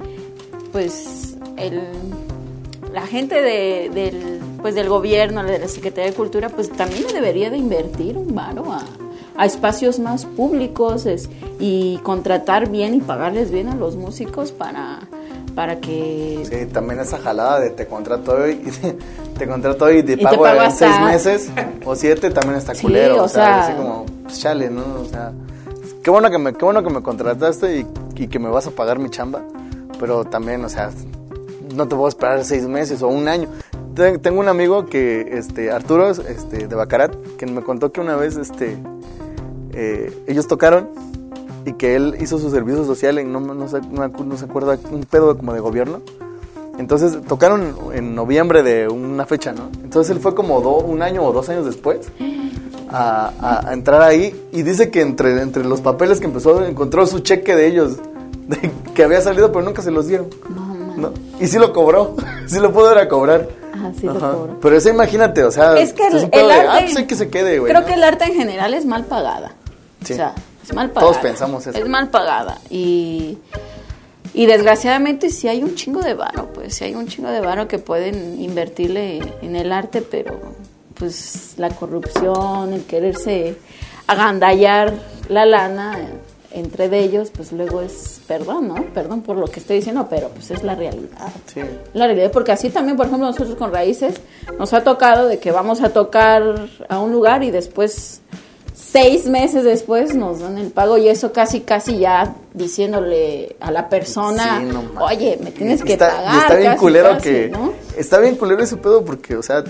[0.72, 1.31] pues
[1.62, 1.82] el,
[2.94, 7.50] la gente de, del pues del gobierno, de la Secretaría de Cultura, pues también debería
[7.50, 8.84] de invertir un varo a,
[9.46, 11.08] espacios más públicos
[11.60, 15.00] y contratar bien y pagarles bien a los músicos para
[15.56, 18.70] para que sí también esa jalada de te contrato hoy y
[19.40, 21.50] te, contrato hoy y te pago, en seis meses
[21.84, 25.32] o siete también está culero o, sea, así como pues, chale no o sea
[26.04, 28.72] qué bueno que me qué bueno que me contrataste y, y que me vas a
[28.72, 29.42] pagar mi chamba
[30.00, 30.92] pero también o sea
[31.76, 33.48] no te puedo esperar seis meses o un año
[34.22, 38.38] tengo un amigo que, este, Arturo, este, de Bacarat, que me contó que una vez,
[38.38, 38.78] este,
[39.74, 40.90] eh, ellos tocaron
[41.66, 45.04] y que él hizo su servicio social en, no, no, se, no, se acuerda, un
[45.04, 46.02] pedo como de gobierno.
[46.78, 49.70] Entonces tocaron en noviembre de una fecha, ¿no?
[49.84, 52.10] Entonces él fue como un año o dos años después
[52.90, 57.56] a, entrar ahí y dice que entre, entre los papeles que empezó encontró su cheque
[57.56, 57.98] de ellos,
[58.96, 60.28] que había salido pero nunca se los dieron.
[60.98, 62.16] No, Y sí lo cobró,
[62.48, 63.48] sí lo pudo ir a cobrar.
[64.62, 67.72] Pero eso imagínate, o sea, es que el, ah, pues hay que se quede, güey.
[67.72, 69.54] Creo que el arte en general es mal pagada.
[70.02, 70.34] O sea,
[70.64, 71.12] es mal pagada.
[71.12, 71.78] Todos pensamos eso.
[71.78, 72.60] Es mal pagada.
[72.70, 73.38] Y,
[74.34, 77.68] y desgraciadamente sí hay un chingo de varo, pues sí hay un chingo de varo
[77.68, 80.40] que pueden invertirle en el arte, pero
[80.96, 83.58] pues la corrupción, el quererse
[84.08, 84.94] agandallar
[85.30, 85.98] la lana
[86.54, 88.76] entre de ellos, pues luego es perdón, ¿no?
[88.94, 91.32] Perdón por lo que estoy diciendo, pero pues es la realidad.
[91.54, 91.62] Sí.
[91.94, 94.16] La realidad, porque así también, por ejemplo, nosotros con Raíces
[94.58, 98.22] nos ha tocado de que vamos a tocar a un lugar y después,
[98.74, 103.90] seis meses después, nos dan el pago y eso casi, casi ya diciéndole a la
[103.90, 104.62] persona,
[105.00, 106.36] oye, me tienes que pagar.
[106.36, 107.52] Y está bien culero que...
[107.98, 109.64] Está bien culero ese pedo porque, o sea...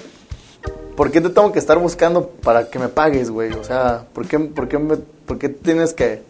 [0.95, 3.53] ¿Por qué te tengo que estar buscando para que me pagues, güey?
[3.53, 6.21] O sea, ¿por qué, por qué, me, por qué tienes que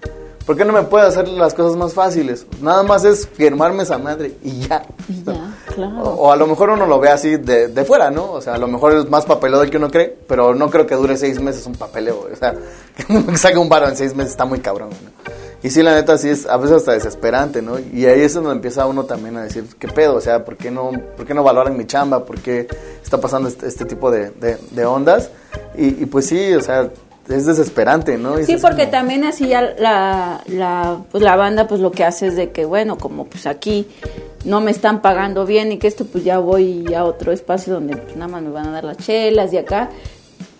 [0.52, 2.46] ¿Por qué no me puede hacer las cosas más fáciles?
[2.62, 4.84] Nada más es firmarme esa madre y ya.
[5.26, 6.02] ya, claro.
[6.02, 8.34] O, a lo mejor uno lo ve así de, de, fuera, ¿no?
[8.34, 10.86] O sea, a lo mejor es más papeleo del que uno cree, pero no creo
[10.86, 12.28] que dure seis meses un papeleo.
[12.30, 12.54] O sea,
[12.98, 15.32] que saque un varo en seis meses está muy cabrón, ¿no?
[15.64, 17.80] Y sí, la neta, sí es a veces hasta desesperante, ¿no?
[17.80, 20.16] Y ahí es donde empieza uno también a decir, ¿qué pedo?
[20.16, 22.26] O sea, ¿por qué no, por qué no valoran mi chamba?
[22.26, 22.68] ¿Por qué
[23.02, 25.30] está pasando este, este tipo de, de, ondas?
[25.78, 26.90] Y, y pues sí, o sea,
[27.30, 28.38] es desesperante, ¿no?
[28.44, 32.36] sí, porque también así ya la, la, pues la banda pues lo que hace es
[32.36, 33.88] de que, bueno, como pues aquí
[34.44, 37.96] no me están pagando bien y que esto pues ya voy a otro espacio donde
[37.96, 39.90] pues nada más me van a dar las chelas y acá.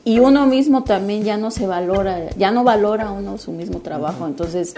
[0.04, 4.26] Y uno mismo también ya no se valora, ya no valora uno su mismo trabajo.
[4.26, 4.74] Entonces,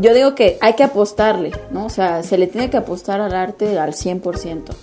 [0.00, 1.86] yo digo que hay que apostarle, ¿no?
[1.86, 4.74] O sea, se le tiene que apostar al arte al 100%.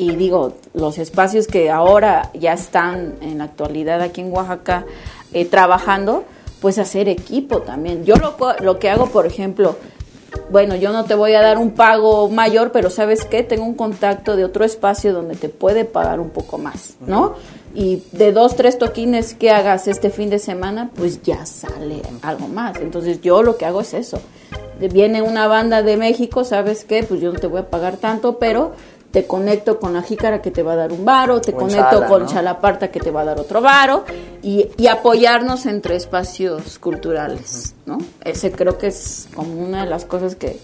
[0.00, 4.86] Y digo, los espacios que ahora ya están en la actualidad aquí en Oaxaca
[5.34, 6.24] eh, trabajando,
[6.62, 8.06] pues hacer equipo también.
[8.06, 9.76] Yo lo, lo que hago, por ejemplo,
[10.50, 13.42] bueno, yo no te voy a dar un pago mayor, pero ¿sabes qué?
[13.42, 17.34] Tengo un contacto de otro espacio donde te puede pagar un poco más, ¿no?
[17.74, 22.48] Y de dos, tres toquines que hagas este fin de semana, pues ya sale algo
[22.48, 22.78] más.
[22.78, 24.18] Entonces yo lo que hago es eso.
[24.80, 27.02] Viene una banda de México, ¿sabes qué?
[27.02, 28.72] Pues yo no te voy a pagar tanto, pero
[29.10, 32.26] te conecto con la jícara que te va a dar un varo, te conecto con
[32.26, 34.04] Chalaparta que te va a dar otro varo
[34.42, 37.98] y, apoyarnos entre espacios culturales, ¿no?
[38.24, 40.58] Ese creo que es como una de las cosas que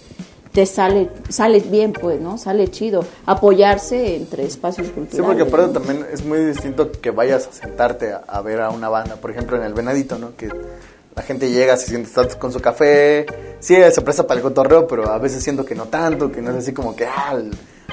[0.51, 2.37] te sale sale bien, pues, ¿no?
[2.37, 5.15] Sale chido apoyarse entre espacios culturales.
[5.15, 8.89] Sí, porque aparte también es muy distinto que vayas a sentarte a, ver a una
[8.89, 10.35] banda, por ejemplo, en el Venadito, ¿no?
[10.35, 10.49] Que
[11.15, 13.25] la gente llega, se siente con su café,
[13.59, 16.51] sí, se presta para el cotorreo, pero a veces siento que no tanto, que no
[16.51, 17.35] es así como que, ah,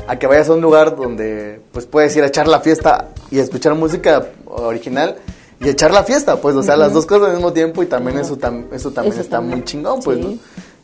[0.07, 3.39] a que vayas a un lugar donde pues puedes ir a echar la fiesta y
[3.39, 5.17] escuchar música original
[5.61, 8.19] y echar la fiesta, pues, o sea, las dos cosas al mismo tiempo y también
[8.19, 8.37] eso,
[8.73, 10.35] eso también está muy chingón, pues, ¿no?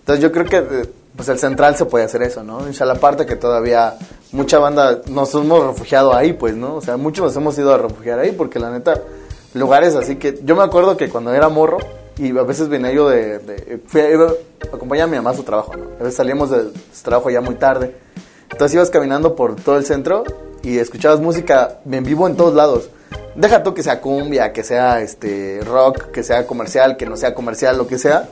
[0.01, 2.67] Entonces yo creo que eh, pues el central se puede hacer eso, ¿no?
[2.67, 3.95] En parte que todavía
[4.33, 6.77] mucha banda nos hemos refugiado ahí, pues, ¿no?
[6.77, 9.01] O sea, muchos nos hemos ido a refugiar ahí porque la neta,
[9.55, 10.39] lugares así que...
[10.43, 11.79] Yo me acuerdo que cuando era morro
[12.17, 13.39] y a veces venía yo de...
[13.39, 14.33] de fui, iba,
[14.73, 15.85] acompañaba a mi mamá a su trabajo, ¿no?
[15.99, 17.95] A veces salíamos de su trabajo ya muy tarde.
[18.51, 20.25] Entonces ibas caminando por todo el centro
[20.63, 22.91] y escuchabas música en vivo en todos lados.
[23.35, 27.35] Deja tú que sea cumbia, que sea este rock, que sea comercial, que no sea
[27.35, 28.29] comercial, lo que sea.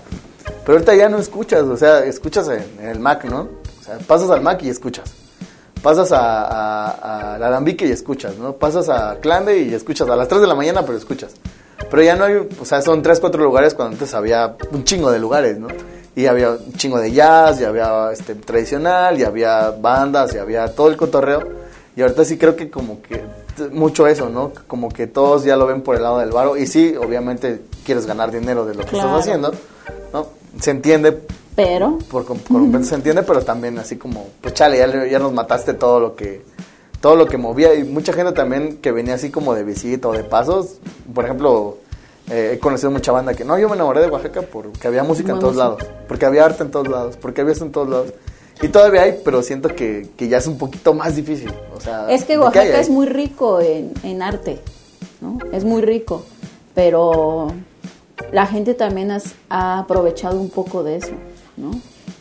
[0.65, 3.49] Pero ahorita ya no escuchas, o sea, escuchas en, el Mac, ¿no?
[3.81, 5.15] O sea, pasas al Mac y escuchas.
[5.83, 8.55] Pasas a, a, la Alambique y escuchas, ¿no?
[8.55, 11.35] Pasas a Clande y escuchas a las 3 de la mañana, pero escuchas.
[11.91, 15.11] Pero ya no hay, o sea, son 3, 4 lugares cuando antes había un chingo
[15.11, 15.69] de lugares, ¿no?
[16.19, 20.67] Y había un chingo de jazz, y había este, tradicional, y había bandas, y había
[20.75, 21.47] todo el cotorreo.
[21.95, 23.23] Y ahorita sí creo que como que
[23.71, 24.51] mucho eso, ¿no?
[24.67, 26.57] Como que todos ya lo ven por el lado del varo.
[26.57, 29.53] Y sí, obviamente quieres ganar dinero de lo que estás haciendo,
[30.13, 30.27] ¿no?
[30.61, 31.23] Se entiende.
[31.55, 32.01] Pero.
[32.11, 36.01] Por, por se entiende, pero también así como, pues chale, ya, ya, nos mataste todo
[36.01, 36.43] lo que
[37.01, 37.75] todo lo que movía.
[37.75, 40.81] Y mucha gente también que venía así como de visita o de pasos.
[41.15, 41.79] Por ejemplo,
[42.31, 45.33] eh, he conocido mucha banda que, no, yo me enamoré de Oaxaca porque había música
[45.33, 48.13] en todos lados, porque había arte en todos lados, porque había esto en todos lados.
[48.61, 51.53] Y todavía hay, pero siento que, que, ya es un poquito más difícil.
[51.77, 54.59] O sea, es que Oaxaca es muy rico en, en, arte,
[55.21, 55.39] ¿no?
[55.53, 56.25] Es muy rico,
[56.75, 57.49] pero
[58.33, 59.17] la gente también
[59.49, 61.13] ha aprovechado un poco de eso,
[61.57, 61.71] ¿no?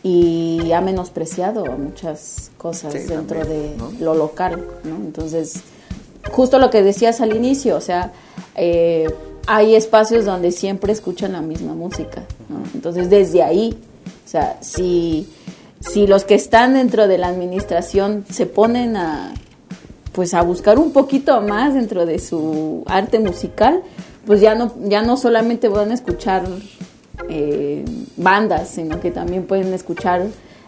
[0.04, 4.96] Y ha menospreciado muchas cosas dentro de lo local, ¿no?
[4.96, 5.62] Entonces,
[6.32, 8.14] justo lo que decías al inicio, o sea,
[8.56, 9.08] eh,
[9.48, 12.24] hay espacios donde siempre escuchan la misma música.
[12.74, 13.78] Entonces, desde ahí,
[14.26, 15.28] o sea, si,
[15.80, 19.34] si los que están dentro de la administración se ponen a
[20.12, 23.84] pues a buscar un poquito más dentro de su arte musical,
[24.26, 26.44] pues ya no, ya no solamente van a escuchar
[27.30, 27.86] eh,
[28.16, 30.26] bandas, sino que también pueden escuchar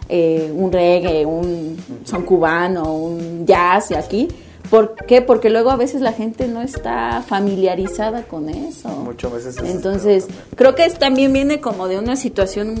[0.08, 4.28] eh, un reggae, un son cubano, un jazz y aquí.
[4.70, 5.20] ¿Por qué?
[5.20, 8.88] Porque luego a veces la gente no está familiarizada con eso.
[8.88, 9.56] Muchas veces.
[9.64, 12.80] Entonces, creo que también viene como de una situación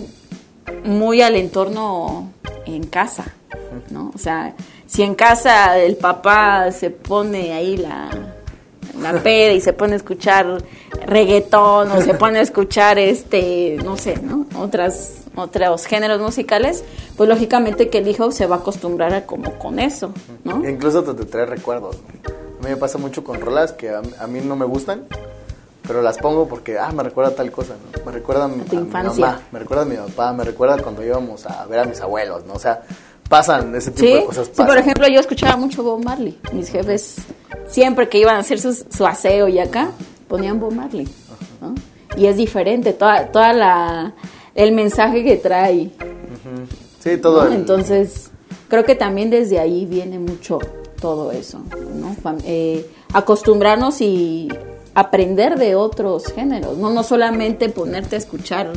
[0.84, 2.32] muy al entorno
[2.64, 3.34] en casa,
[3.90, 4.12] ¿no?
[4.14, 4.54] O sea,
[4.86, 8.10] si en casa el papá se pone ahí la
[8.98, 10.62] la peda y se pone a escuchar
[11.06, 14.46] reggaetón o se pone a escuchar este, no sé, ¿no?
[14.58, 16.84] Otras otros géneros musicales,
[17.16, 20.12] pues lógicamente que el hijo se va a acostumbrar a como con eso,
[20.44, 20.68] ¿no?
[20.68, 21.96] incluso te, trae recuerdos.
[22.26, 25.06] A mí me pasa mucho con rolas que a, mí no me gustan,
[25.86, 28.04] pero las pongo porque, ah, me recuerda tal cosa, ¿no?
[28.04, 31.02] Me recuerda a, mi, a mi mamá, me recuerda a mi papá, me recuerda cuando
[31.02, 32.54] íbamos a ver a mis abuelos, ¿no?
[32.54, 32.82] O sea,
[33.30, 34.50] pasan ese tipo de cosas.
[34.52, 36.36] Sí, por ejemplo, yo escuchaba mucho Bob Marley.
[36.52, 37.16] Mis jefes,
[37.68, 39.92] siempre que iban a hacer su, aseo y acá,
[40.28, 41.08] ponían Bob Marley.
[42.16, 44.14] Y es diferente, toda, toda la,
[44.56, 45.92] el mensaje que trae.
[46.98, 47.50] Sí, todo.
[47.52, 48.32] Entonces,
[48.68, 50.58] creo que también desde ahí viene mucho
[51.00, 51.62] todo eso,
[51.94, 52.16] ¿no?
[52.44, 54.48] Eh, acostumbrarnos y
[54.94, 58.72] aprender de otros géneros, no, no solamente ponerte a escuchar.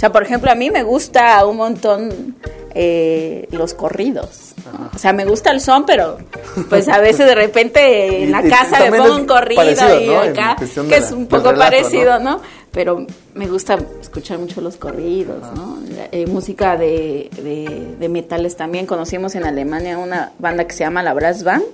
[0.00, 2.34] O sea, por ejemplo, a mí me gusta un montón
[2.74, 4.54] eh, los corridos.
[4.94, 6.16] O sea, me gusta el son, pero
[6.70, 9.62] pues a veces de repente en la casa me pongo un corrido
[10.00, 12.40] y acá, que es un poco parecido, ¿no?
[12.72, 15.78] Pero me gusta escuchar mucho los corridos, ¿no?
[16.12, 17.28] Eh, música de,
[17.98, 18.86] de, metales también.
[18.86, 21.64] Conocimos en Alemania una banda que se llama La Brass Band,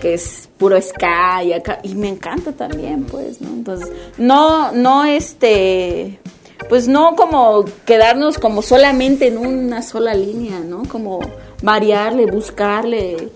[0.00, 3.50] que es puro ska y acá, y me encanta también, pues, ¿no?
[3.50, 6.20] Entonces, no, no este
[6.68, 10.82] pues no como quedarnos como solamente en una sola línea, ¿no?
[10.84, 11.20] Como
[11.62, 13.30] variarle, buscarle,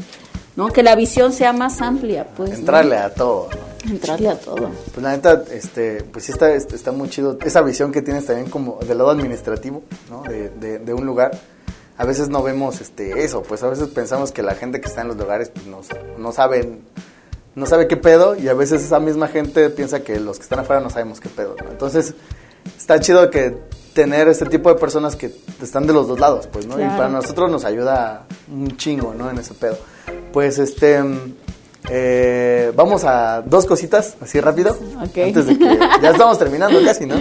[0.57, 0.69] ¿no?
[0.69, 2.53] Que la visión sea más amplia, pues.
[2.53, 3.91] Entrarle a todo, ¿no?
[3.91, 4.71] Entrarle a todo.
[4.93, 7.39] Pues la neta, este, pues sí está, está muy chido.
[7.45, 10.23] Esa visión que tienes también como del lado administrativo, ¿no?
[10.23, 11.39] De, de, un lugar.
[11.97, 15.03] A veces no vemos este, eso, pues a veces pensamos que la gente que está
[15.03, 15.81] en los lugares pues no,
[16.19, 16.83] no saben
[17.55, 20.59] no sabe qué pedo y a veces esa misma gente piensa que los que están
[20.59, 21.55] afuera no sabemos qué pedo.
[21.63, 21.71] ¿no?
[21.71, 22.15] Entonces,
[22.77, 23.57] está chido que
[23.95, 26.79] tener este tipo de personas que están de los dos lados, pues, ¿no?
[26.79, 29.31] Y para nosotros nos ayuda un chingo, ¿no?
[29.31, 29.79] En ese pedo.
[30.33, 31.01] Pues, este,
[31.89, 34.77] eh, vamos a dos cositas, así rápido.
[35.11, 35.29] Okay.
[35.29, 37.15] Antes de que ya estamos terminando casi, ¿no?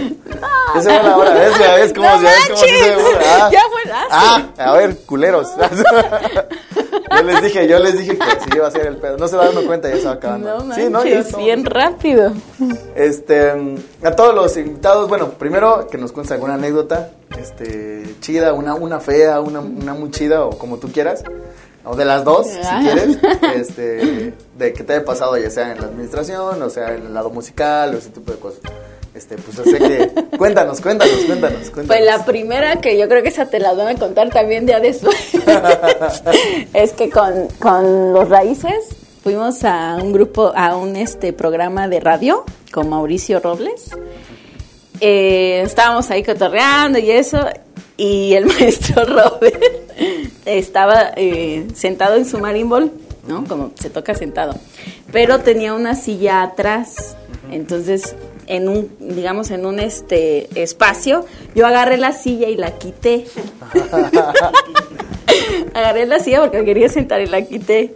[0.74, 1.52] Ya se va la hora, ¿ves?
[1.58, 2.94] Ves cómo, no ves cómo se
[3.26, 5.48] ah, Ya fue Ah, a ver, culeros.
[7.10, 9.16] yo les dije, yo les dije que así iba a ser el pedo.
[9.16, 10.64] No se va dando cuenta, ya se va acabando.
[10.64, 12.32] No sí, no, ya bien rápido.
[12.94, 13.52] Este,
[14.02, 19.00] a todos los invitados, bueno, primero que nos cuentes alguna anécdota, este, chida, una, una
[19.00, 21.24] fea, una, una muy chida o como tú quieras
[21.84, 23.18] o de las dos, si quieres,
[23.54, 27.14] este, de que te haya pasado ya sea en la administración, o sea en el
[27.14, 28.60] lado musical, o ese tipo de cosas.
[29.14, 31.86] Este, pues así que cuéntanos, cuéntanos, cuéntanos, cuéntanos.
[31.86, 34.80] Pues la primera que yo creo que esa te la van a contar también ya
[34.80, 35.16] después.
[36.74, 42.00] es que con, con los raíces fuimos a un grupo, a un este programa de
[42.00, 43.90] radio con Mauricio Robles.
[45.00, 47.38] Eh, estábamos ahí cotorreando y eso,
[47.96, 49.62] y el maestro Robert
[50.44, 52.90] estaba eh, sentado en su marimbol,
[53.28, 53.44] ¿no?
[53.44, 54.56] Como se toca sentado,
[55.12, 57.16] pero tenía una silla atrás,
[57.50, 63.26] entonces en un, digamos, en un este espacio, yo agarré la silla y la quité.
[65.74, 67.92] agarré la silla porque quería sentar y la quité.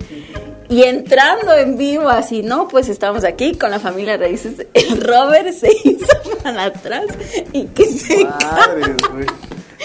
[0.70, 2.68] Y entrando en vivo, así, ¿no?
[2.68, 4.66] Pues estamos aquí con la familia Raíces.
[4.74, 6.07] El Robert se hizo
[6.42, 7.07] para atrás
[7.53, 8.94] y que se Madre,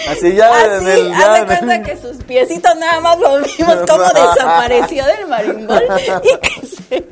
[0.08, 1.10] Así ya en el.
[1.10, 5.82] Ya cuenta que sus piecitos nada más lo vimos como desapareció del marimbol
[6.22, 7.06] y que se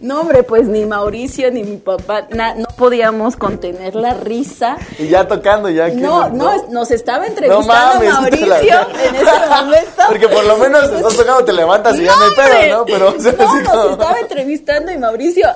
[0.00, 4.76] No, hombre, pues ni Mauricio ni mi papá, no podíamos contener la risa.
[4.98, 5.96] Y ya tocando, ya aquí.
[5.96, 10.02] No, no, nos estaba entrevistando Mauricio en ese momento.
[10.08, 12.84] Porque por lo menos estás tocando, te levantas y ya no hay pedo, ¿no?
[12.86, 15.48] Pero, no, nos estaba entrevistando y Mauricio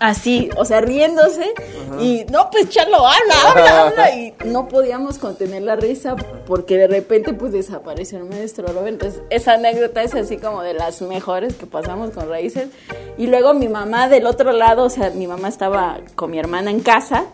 [0.00, 1.54] así, o sea, riéndose
[2.00, 6.16] y no, pues Charlo, habla, habla, habla y no podíamos contener la risa
[6.46, 8.88] porque de repente pues desapareció el maestro Robert.
[8.88, 12.68] Entonces, esa anécdota es así como de las mejores que pasamos con raíces.
[13.16, 16.70] Y luego mi mamá del otro lado, o sea, mi mamá estaba con mi hermana
[16.70, 17.26] en casa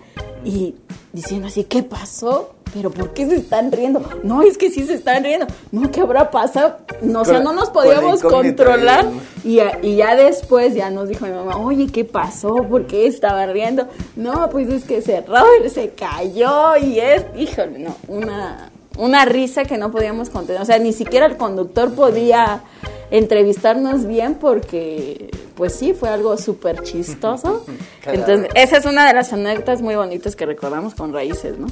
[0.44, 0.74] y
[1.12, 2.54] diciendo así, ¿qué pasó?
[2.72, 4.02] pero ¿por qué se están riendo?
[4.22, 5.46] No, es que sí se están riendo.
[5.72, 6.76] No, ¿qué habrá pasado?
[7.02, 9.06] No, o sea, no nos podíamos controlar.
[9.44, 12.54] Y, y, ya después ya nos dijo mi mamá, oye, ¿qué pasó?
[12.54, 13.86] ¿Por qué estaba riendo?
[14.16, 15.24] No, pues es que se
[15.72, 18.70] se cayó y es, híjole, no, una,
[19.00, 20.60] una risa que no podíamos contener.
[20.60, 22.62] O sea, ni siquiera el conductor podía
[23.10, 27.64] entrevistarnos bien porque, pues sí, fue algo súper chistoso.
[28.06, 31.66] Entonces, esa es una de las anécdotas muy bonitas que recordamos con Raíces, ¿no?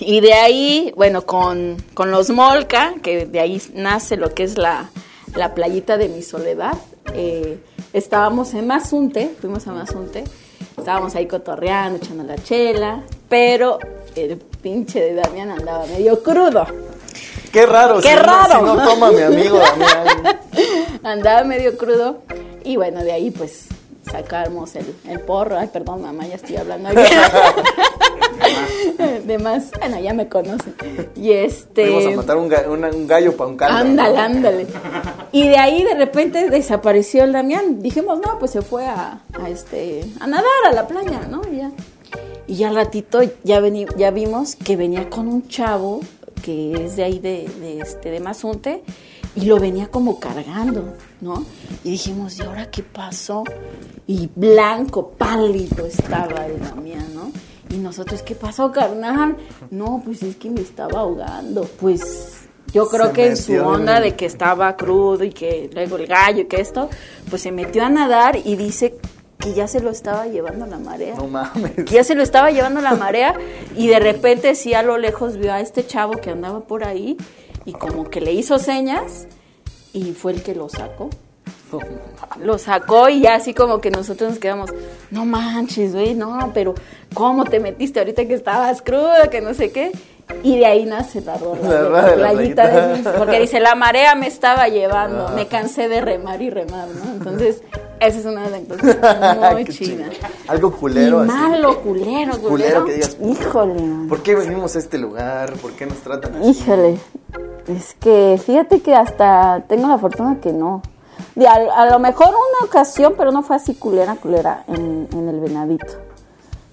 [0.00, 4.90] Y de ahí, bueno, con, los Molca, que de ahí nace lo que es la,
[5.54, 6.74] playita de mi soledad,
[7.12, 7.58] eh,
[7.92, 10.24] estábamos en Mazunte, fuimos a Mazunte,
[10.76, 13.78] estábamos ahí cotorreando, echando la chela, pero
[14.16, 16.66] el pinche de Damián andaba medio crudo.
[17.52, 18.62] Qué raro, Qué raro.
[18.62, 20.40] No, no toma mi amigo Damián.
[21.02, 22.22] andaba medio crudo
[22.64, 23.68] y bueno, de ahí pues
[24.10, 25.58] sacamos el, el porro.
[25.58, 26.90] Ay, perdón, mamá, ya estoy hablando
[29.24, 29.70] de más.
[29.78, 30.74] Bueno, ya me conocen.
[31.16, 31.90] Y este.
[31.90, 32.48] Vamos a matar un,
[33.06, 33.76] gallo para un caldo.
[33.76, 34.66] Ándale, ándale.
[35.32, 37.80] Y de ahí de repente desapareció el Damián.
[37.80, 41.42] Dijimos, no, pues se fue a, este, a nadar a la playa, ¿no?
[41.50, 41.70] Y ya.
[42.46, 46.00] Y ya al ratito ya, vení, ya vimos que venía con un chavo
[46.42, 48.82] que es de ahí de, de, este, de Mazunte
[49.34, 51.44] y lo venía como cargando, ¿no?
[51.82, 53.44] Y dijimos, ¿y ahora qué pasó?
[54.06, 57.32] Y blanco, pálido estaba el Damián, ¿no?
[57.70, 59.36] Y nosotros, ¿qué pasó, carnal?
[59.70, 61.62] No, pues es que me estaba ahogando.
[61.80, 62.42] Pues
[62.72, 66.42] yo creo que en su onda de que estaba crudo y que luego el gallo
[66.42, 66.88] y que esto,
[67.30, 68.96] pues se metió a nadar y dice
[69.44, 71.14] que ya se lo estaba llevando la marea.
[71.16, 71.72] No mames.
[71.74, 73.34] Que ya se lo estaba llevando la marea
[73.76, 77.18] y de repente sí a lo lejos vio a este chavo que andaba por ahí
[77.66, 79.26] y como que le hizo señas
[79.92, 81.10] y fue el que lo sacó.
[82.40, 84.70] Lo sacó y ya así como que nosotros nos quedamos,
[85.10, 86.74] no manches, güey, no, pero
[87.12, 89.92] ¿cómo te metiste ahorita que estabas cruda, que no sé qué?
[90.42, 95.30] Y de ahí nace la rola, la, de porque dice, la marea me estaba llevando,
[95.30, 97.12] me cansé de remar y remar, ¿no?
[97.12, 97.60] Entonces,
[98.06, 100.06] esa es una de las muy chida.
[100.48, 101.24] Algo culero.
[101.24, 102.84] Y malo, culero, culero.
[102.84, 104.08] que digas, híjole.
[104.08, 105.52] ¿Por qué venimos a este lugar?
[105.54, 106.50] ¿Por qué nos tratan así?
[106.50, 106.98] Híjole.
[107.68, 110.82] Es que fíjate que hasta tengo la fortuna que no
[111.46, 115.86] a, lo mejor una ocasión, pero no fue así culera, culera en, el Venadito.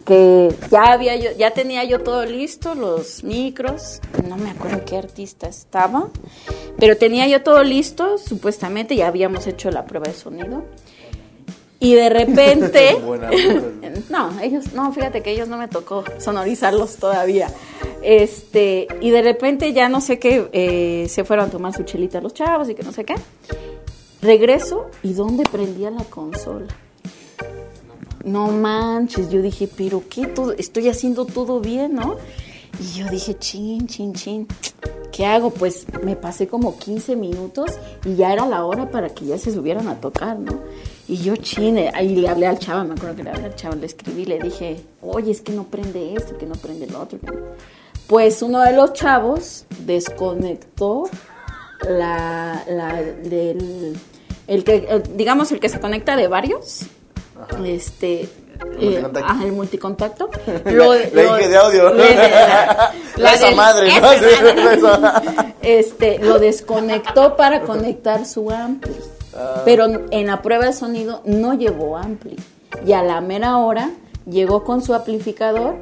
[0.06, 4.98] Que ya había yo, ya tenía yo todo listo, los micros, no me acuerdo qué
[4.98, 6.08] artista estaba,
[6.78, 10.64] pero tenía yo todo listo, supuestamente ya habíamos hecho la prueba de sonido.
[11.82, 12.96] Y de repente,
[14.12, 17.52] no, ellos, no, fíjate que ellos no me tocó sonorizarlos todavía.
[18.04, 22.22] Este, y de repente ya no sé qué, eh, se fueron a tomar su chelita
[22.22, 23.16] los chavos y que no sé qué.
[24.22, 26.68] Regreso y ¿dónde prendía la consola?
[28.24, 30.28] No manches, yo dije, pero ¿qué?
[30.28, 32.18] Todo, estoy haciendo todo bien, ¿no?
[32.82, 34.48] Y yo dije, chin, chin, chin,
[35.12, 35.52] ¿qué hago?
[35.52, 37.70] Pues me pasé como 15 minutos
[38.04, 40.60] y ya era la hora para que ya se subieran a tocar, ¿no?
[41.08, 43.76] Y yo, chin, ahí le hablé al chavo, me acuerdo que le hablé al chavo,
[43.76, 47.20] le escribí, le dije, oye, es que no prende esto, que no prende el otro.
[48.08, 51.04] Pues uno de los chavos desconectó
[51.88, 53.96] la, la del,
[54.48, 56.88] el que, digamos, el que se conecta de varios,
[57.64, 58.28] este,
[58.80, 60.30] eh, ajá, el multicontacto.
[60.66, 61.94] Lo, dije de audio.
[61.94, 63.92] le- la- la esa del- madre,
[64.80, 65.00] ¿no?
[65.62, 68.96] este, lo desconectó para conectar su ampli.
[69.36, 69.62] Ah.
[69.66, 72.36] Pero en la prueba de sonido no llevó ampli.
[72.86, 73.92] Y a la mera hora
[74.30, 75.76] llegó con su amplificador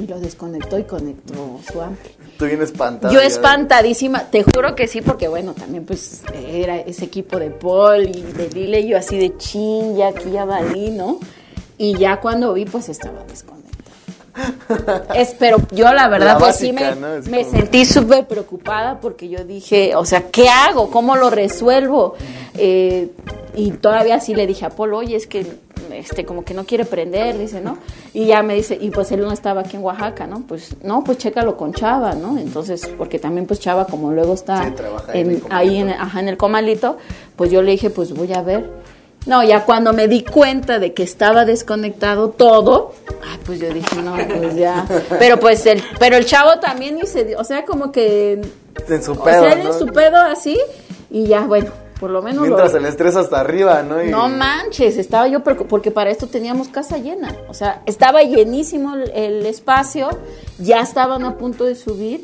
[0.00, 2.10] y lo desconectó y conectó su ampli.
[2.38, 3.12] Tú bien espantada.
[3.12, 8.08] Yo espantadísima, te juro que sí, porque bueno, también pues era ese equipo de Paul
[8.08, 11.18] y de Lile, y yo así de chin, ya aquí ya valí, ¿no?
[11.78, 13.68] Y ya cuando vi, pues estaba desconectado.
[15.14, 16.94] Es, pero yo la verdad, La pues sí me,
[17.28, 20.90] me sentí súper preocupada porque yo dije, o sea, ¿qué hago?
[20.90, 22.14] ¿Cómo lo resuelvo?
[22.56, 23.10] Eh,
[23.56, 25.44] y todavía sí le dije a Paul, oye, es que
[25.92, 27.78] este como que no quiere prender, dice, ¿no?
[28.14, 30.42] Y ya me dice, y pues él no estaba aquí en Oaxaca, ¿no?
[30.46, 32.38] Pues no, pues chécalo con Chava, ¿no?
[32.38, 34.72] Entonces, porque también pues Chava como luego está Sí,
[35.14, 36.98] en en- ahí en, ajá, en el comalito,
[37.34, 38.70] pues yo le dije, pues voy a ver.
[39.28, 42.94] No, ya cuando me di cuenta de que estaba desconectado todo,
[43.30, 44.84] ay, pues yo dije, no, pues ya.
[45.18, 48.40] Pero pues el, pero el chavo también ni se dio, o sea, como que,
[48.88, 49.72] En su o pedo, sea, él ¿no?
[49.72, 50.58] en su pedo así,
[51.10, 51.70] y ya, bueno,
[52.00, 54.02] por lo menos lo- Mientras el estrés hasta arriba, ¿no?
[54.02, 58.94] Y- no manches, estaba yo porque para esto teníamos casa llena, o sea, estaba llenísimo
[58.94, 60.08] el, el espacio,
[60.58, 62.22] ya estaban a punto de subir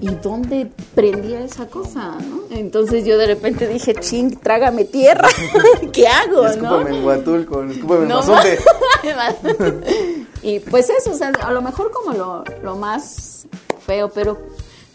[0.00, 2.42] y dónde prendía esa cosa, ¿no?
[2.50, 5.28] Entonces yo de repente dije, ching, trágame tierra,
[5.92, 6.48] ¿qué hago, no?
[6.48, 8.58] Escúpame en Huatulco, escúpame en No Mazunte.
[10.42, 13.46] y pues eso, o sea, a lo mejor como lo, lo más
[13.86, 14.38] feo, pero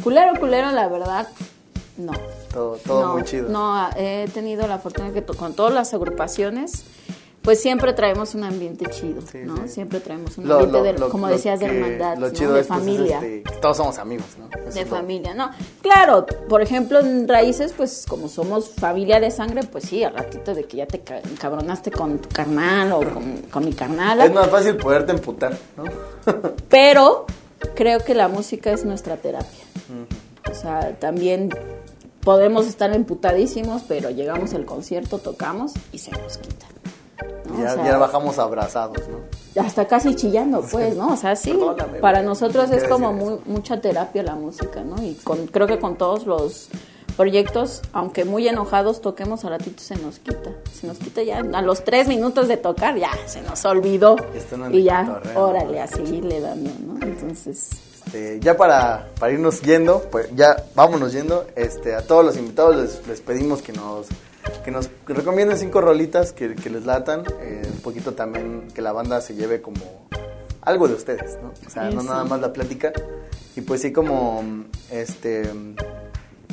[0.03, 1.27] culero, culero, la verdad,
[1.97, 2.13] no.
[2.51, 3.49] Todo, todo no, muy chido.
[3.49, 6.85] No, he tenido la fortuna que con todas las agrupaciones,
[7.47, 9.55] pues siempre traemos un ambiente chido, Sí, ¿no?
[9.55, 9.69] sí.
[9.69, 12.33] Siempre traemos un ambiente, lo- de, lo- como decías, de hermandad, Lo ¿no?
[12.33, 13.21] chido de es, pues, es, familia.
[13.23, 14.49] este, todos somos amigos, ¿no?
[14.67, 15.51] Eso De familia, no.
[15.81, 20.53] Claro, por ejemplo, en Raíces, pues como somos familia de sangre, pues sí, al ratito
[20.53, 24.25] de que ya te ca- encabronaste con tu carnal o con, con mi carnala.
[24.25, 25.85] Es más fácil poderte emputar, ¿no?
[26.69, 27.27] Pero
[27.75, 29.63] creo que la música es nuestra terapia.
[30.51, 31.49] O sea, también
[32.21, 36.66] podemos estar emputadísimos, pero llegamos al concierto, tocamos y se nos quita.
[37.47, 37.59] ¿No?
[37.63, 39.37] ya, O sea, ya bajamos abrazados, ¿no?
[39.61, 41.13] hasta casi chillando, pues, ¿no?
[41.13, 45.01] O sea, sí, Perdóname, para nosotros no es como muy, mucha terapia la música, ¿no?
[45.01, 46.69] Y con, creo que con todos los
[47.15, 50.51] proyectos, aunque muy enojados, toquemos a ratito se nos quita.
[50.71, 54.15] Se nos quita ya, a los tres minutos de tocar, ya se nos olvidó.
[54.71, 57.01] Y ya, cotorreo, órale, a seguirle dando, ¿no?
[57.01, 57.71] Entonces,
[58.05, 61.47] Este, ya para, para irnos yendo, pues ya vámonos yendo.
[61.55, 64.05] Este, a todos los invitados les, les pedimos que nos
[64.63, 68.91] que nos recomienden cinco rolitas que, que les latan, eh, un poquito también que la
[68.91, 70.07] banda se lleve como
[70.61, 71.53] algo de ustedes, ¿no?
[71.65, 72.91] O sea, no nada más la plática.
[73.55, 74.43] Y pues sí como
[74.91, 75.49] este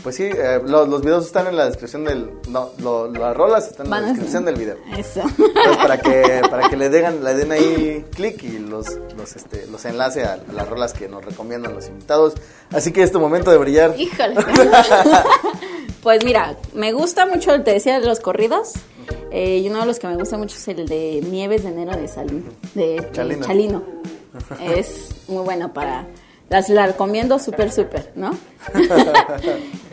[0.05, 3.67] pues sí, eh, lo- los videos están en la descripción del no, lo- las rolas
[3.69, 4.77] están en la descripción del video.
[4.97, 5.23] Eso.
[5.23, 8.87] Entonces, para que para que le den le den ahí clic y los
[9.17, 12.35] los este los enlace a, a las rolas que nos recomiendan los invitados.
[12.71, 13.95] Así que es tu momento de brillar.
[13.99, 14.37] Híjole.
[16.03, 18.73] pues mira, me gusta mucho, te decía, de los corridos.
[19.31, 21.97] eh, y uno de los que me gusta mucho es el de Nieves de Enero
[21.97, 22.51] de Salino.
[22.75, 23.47] De de Chalino.
[23.47, 23.83] Chalino.
[24.61, 26.07] Es muy bueno para...
[26.55, 28.31] Las la recomiendo súper, súper, ¿no?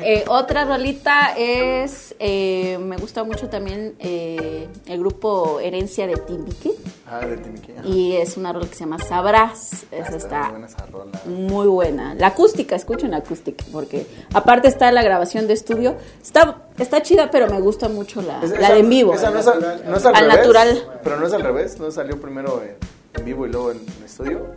[0.04, 2.16] Eh, otra rolita es...
[2.18, 6.72] eh, me gusta mucho también eh, el grupo Herencia de Timbique.
[7.08, 7.36] Ah, de.
[7.36, 7.88] Ajá.
[7.88, 9.86] Y es una rola que se llama Sabrás.
[9.92, 11.12] Esa Está está muy buena esa rola.
[11.26, 12.16] muy buena.
[12.16, 15.96] La acústica, escuchen la acústica, porque aparte está la grabación de estudio.
[16.22, 19.14] Está, está chida, pero me gusta mucho la, Es- la esa- de en vivo.
[19.14, 21.00] Esa no es, al, no es al Al revés, natural.
[21.04, 22.76] Pero no es al revés, no salió primero en,
[23.20, 24.48] en vivo y luego en, en estudio.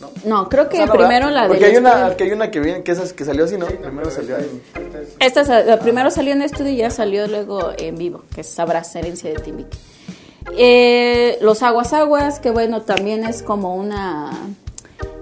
[0.00, 0.10] ¿No?
[0.24, 1.42] No, creo que primero ¿verdad?
[1.42, 3.56] la Porque del hay una, que hay una que viene, que, esas, que salió así,
[3.58, 3.66] ¿no?
[3.66, 4.62] primero salió en...
[5.18, 8.46] Esta sa- la primero salió en estudio y ya salió luego en vivo, que es
[8.48, 9.76] Sabrás, herencia de Timbique.
[10.56, 14.30] Eh, los Aguas Aguas, que bueno, también es como una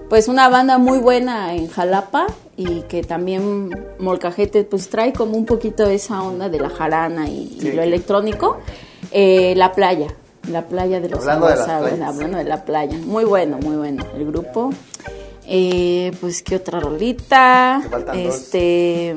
[0.09, 3.69] pues una banda muy buena en Jalapa y que también
[3.99, 7.71] Molcajete pues trae como un poquito esa onda de la jarana y, y Sí.
[7.73, 8.57] lo electrónico.
[9.11, 10.07] Eh, la playa,
[10.49, 12.97] la playa de los Hablando de hablando de la playa.
[13.05, 14.71] Muy bueno, muy bueno el grupo.
[15.45, 17.81] Eh, pues qué otra rolita.
[18.13, 19.15] Este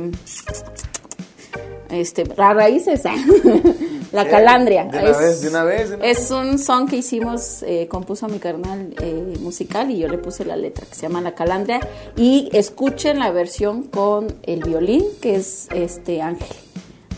[1.91, 3.03] este, las raíces,
[4.13, 4.85] la Sí, calandria.
[4.85, 8.29] de una vez, de una vez, de una es un son que hicimos, eh, compuso
[8.29, 11.81] mi carnal eh, musical y yo le puse la letra que se llama La Calandria.
[12.17, 16.57] Y escuchen la versión con el violín, que es este Ángel.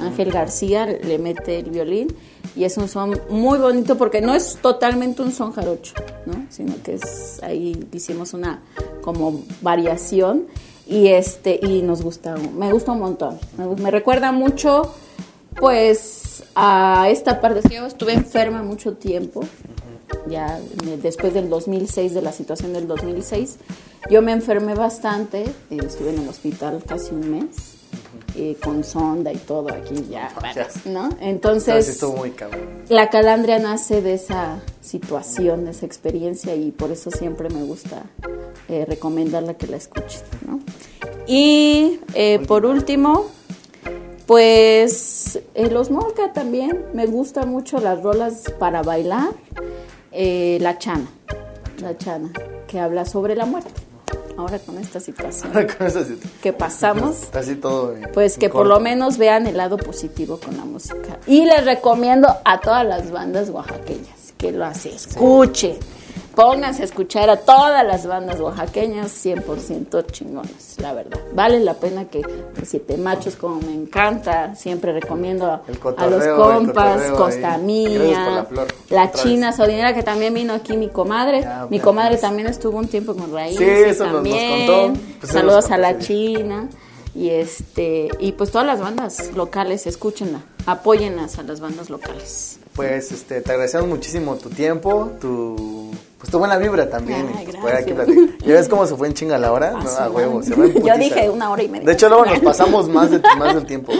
[0.01, 2.09] Ángel García le mete el violín
[2.55, 5.95] y es un son muy bonito porque no es totalmente un son jarocho,
[6.26, 6.47] ¿no?
[6.51, 8.61] Sino que es ahí hicimos una
[9.01, 10.47] como variación
[10.86, 13.38] y este y nos gusta, me gusta un montón.
[13.57, 14.95] Me, recuerda mucho,
[15.57, 17.66] pues, a esta parte.
[17.70, 19.43] Yo estuve enferma mucho tiempo,
[20.28, 20.59] ya
[21.01, 23.57] después del 2006, de la situación del 2006.
[24.11, 27.71] Yo me enfermé bastante, y estuve en el hospital casi un mes
[28.35, 30.33] eh, con sonda y todo aquí ya,
[30.87, 31.11] ¿no?
[31.20, 32.03] Entonces,
[32.89, 38.05] la calandria nace de esa situación, de esa experiencia y por eso siempre me gusta
[38.68, 40.61] eh, recomendarla que la escuchen, ¿no?
[41.26, 43.26] Y eh, por último,
[44.26, 45.39] pues
[45.70, 49.35] los Molca también, me gustan mucho las rolas para bailar,
[50.11, 51.09] la chana,
[51.83, 52.33] la chana,
[52.66, 53.91] que habla sobre la muerte
[54.37, 55.53] ahora con esta situación.
[56.43, 57.28] Que pasamos,
[57.61, 61.18] todo pues que por lo menos vean el lado positivo con la música.
[61.26, 65.76] Y les recomiendo a todas las bandas oaxaqueñas que lo hacen, escuchen
[66.35, 71.18] pónganse a escuchar a todas las bandas oaxaqueñas 100% chingones, la verdad.
[71.35, 72.22] Vale la pena que
[72.64, 75.62] Siete Machos, como me encanta, siempre recomiendo a,
[76.09, 78.47] los compas, Costa Mía,
[78.91, 81.47] la, China Sodinera, que también vino aquí mi comadre.
[81.70, 85.16] mi comadre también estuvo un tiempo con Raíces sí, también.
[85.20, 86.68] Pues Saludos a la China.
[87.14, 92.58] Y este y pues todas las bandas locales, escúchenla, apóyenlas a las bandas locales.
[92.74, 95.90] Pues este te agradecemos muchísimo tu tiempo, tu
[96.22, 97.32] pues tu buena vibra también.
[97.60, 97.84] pues,
[98.46, 99.72] ¿Ya ves cómo se fue en chinga la hora?
[99.72, 101.84] no, a huevo, se fue Yo dije una hora y media.
[101.84, 103.92] De hecho, luego nos pasamos más, de, más del tiempo.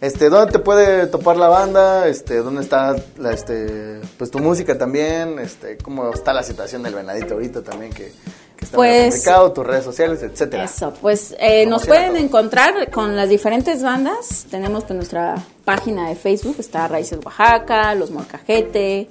[0.00, 2.06] Este, ¿dónde te puede topar la banda?
[2.06, 5.40] Este, ¿dónde está la, este, pues tu música también?
[5.40, 8.12] Este, ¿cómo está la situación del Venadito ahorita también que,
[8.58, 10.64] que está pues, complicado, tus redes sociales, etcétera?
[10.64, 14.46] Eso, pues eh, nos pueden encontrar con las diferentes bandas.
[14.50, 19.08] Tenemos pues, nuestra página de Facebook, está Raíces Oaxaca, Los Morcajete,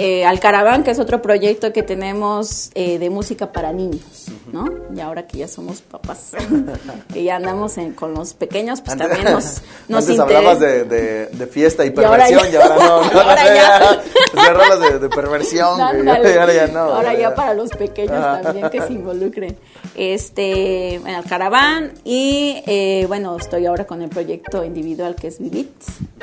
[0.00, 4.64] eh, Alcaraván, que es otro proyecto que tenemos eh, de música para niños, ¿no?
[4.94, 6.32] Y ahora que ya somos papás,
[7.12, 11.84] que ya andamos con los pequeños, pues también nos, nos Antes hablabas de, de, fiesta
[11.84, 12.84] y perversión, y ahora, no,
[13.20, 14.02] ahora ya.
[14.80, 16.80] de, de, perversión, ahora ya no.
[16.80, 19.56] Ahora ya, para los pequeños también que se involucren.
[19.94, 25.70] Este, en Alcaraván y eh, bueno, estoy ahora con el proyecto individual que es Vivit.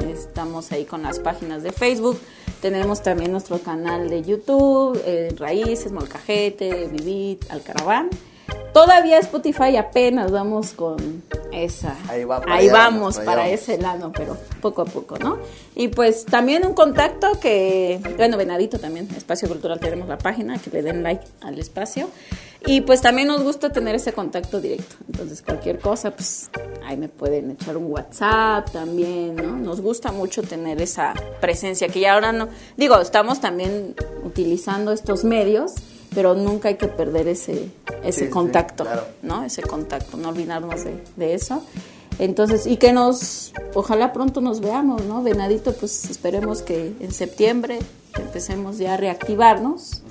[0.07, 2.19] Estamos ahí con las páginas de Facebook.
[2.61, 8.09] Tenemos también nuestro canal de YouTube, eh, Raíces, Molcajete, Vivit, Alcaraván.
[8.73, 11.23] Todavía Spotify apenas vamos con
[11.53, 11.95] esa.
[12.09, 12.25] Ahí,
[12.69, 15.39] vamos para, ese lado, pero poco a poco, ¿no?
[15.75, 20.69] Y pues también un contacto que, bueno, Venadito también, Espacio Cultural, tenemos la página, que
[20.71, 22.09] le den like al espacio.
[22.67, 24.95] Y pues también nos gusta tener ese contacto directo.
[25.07, 26.49] Entonces, cualquier cosa, pues
[26.83, 29.55] ahí me pueden echar un WhatsApp también, ¿no?
[29.55, 32.49] Nos gusta mucho tener esa presencia, que ya ahora no.
[32.75, 35.75] Digo, estamos también utilizando estos medios,
[36.15, 37.69] pero nunca hay que perder ese,
[38.03, 38.85] ese contacto,
[39.21, 39.43] ¿no?
[39.43, 40.85] Ese contacto, no olvidarnos
[41.17, 41.61] de, eso.
[42.17, 45.21] Entonces, y que nos, ojalá pronto nos veamos, ¿no?
[45.21, 47.79] Venadito, pues esperemos que en septiembre
[48.17, 50.01] empecemos ya a reactivarnos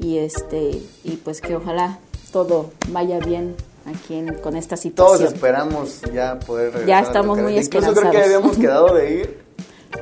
[0.00, 2.00] y este y pues que ojalá
[2.32, 3.54] todo vaya bien
[3.86, 5.18] aquí con esta situación.
[5.18, 7.98] Todos esperamos ya poder regresar Ya estamos muy esperanzados.
[7.98, 9.38] Incluso creo que habíamos quedado de ir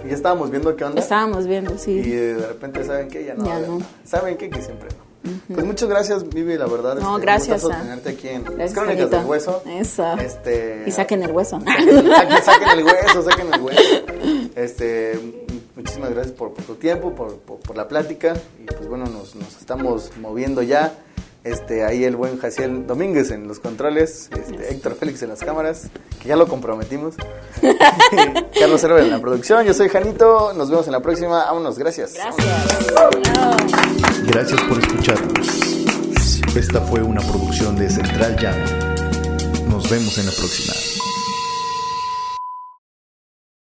[0.02, 1.02] y ya estábamos viendo qué onda.
[1.02, 1.90] Estábamos viendo, sí.
[1.90, 3.26] Y de repente, ¿saben qué?
[3.26, 3.82] Ya no.
[4.06, 4.48] ¿Saben qué?
[4.48, 5.11] Que siempre no.
[5.46, 6.96] Pues muchas gracias, Vivi, la verdad.
[6.96, 7.64] No, este, gracias.
[7.64, 7.80] A...
[7.80, 9.62] tenerte aquí en las Crónicas del Hueso.
[9.66, 10.14] Eso.
[10.18, 11.60] Este, y saquen el hueso.
[11.60, 13.82] Saquen, saquen, el hueso, saquen el hueso.
[14.54, 15.18] Este,
[15.76, 18.34] muchísimas gracias por, tu tiempo, por, por, la plática.
[18.60, 20.92] Y pues bueno, nos, nos estamos moviendo ya.
[21.44, 25.88] Este, ahí el buen Jaciel Domínguez en los controles, este, Héctor Félix en las cámaras,
[26.20, 27.16] que ya lo comprometimos.
[28.58, 32.14] Carlos Herber en la producción, yo soy Janito, nos vemos en la próxima, vámonos, gracias.
[32.14, 32.46] Gracias.
[34.26, 35.72] Gracias por escucharnos.
[36.54, 38.54] Esta fue una producción de Central Jam.
[39.68, 41.11] Nos vemos en la próxima.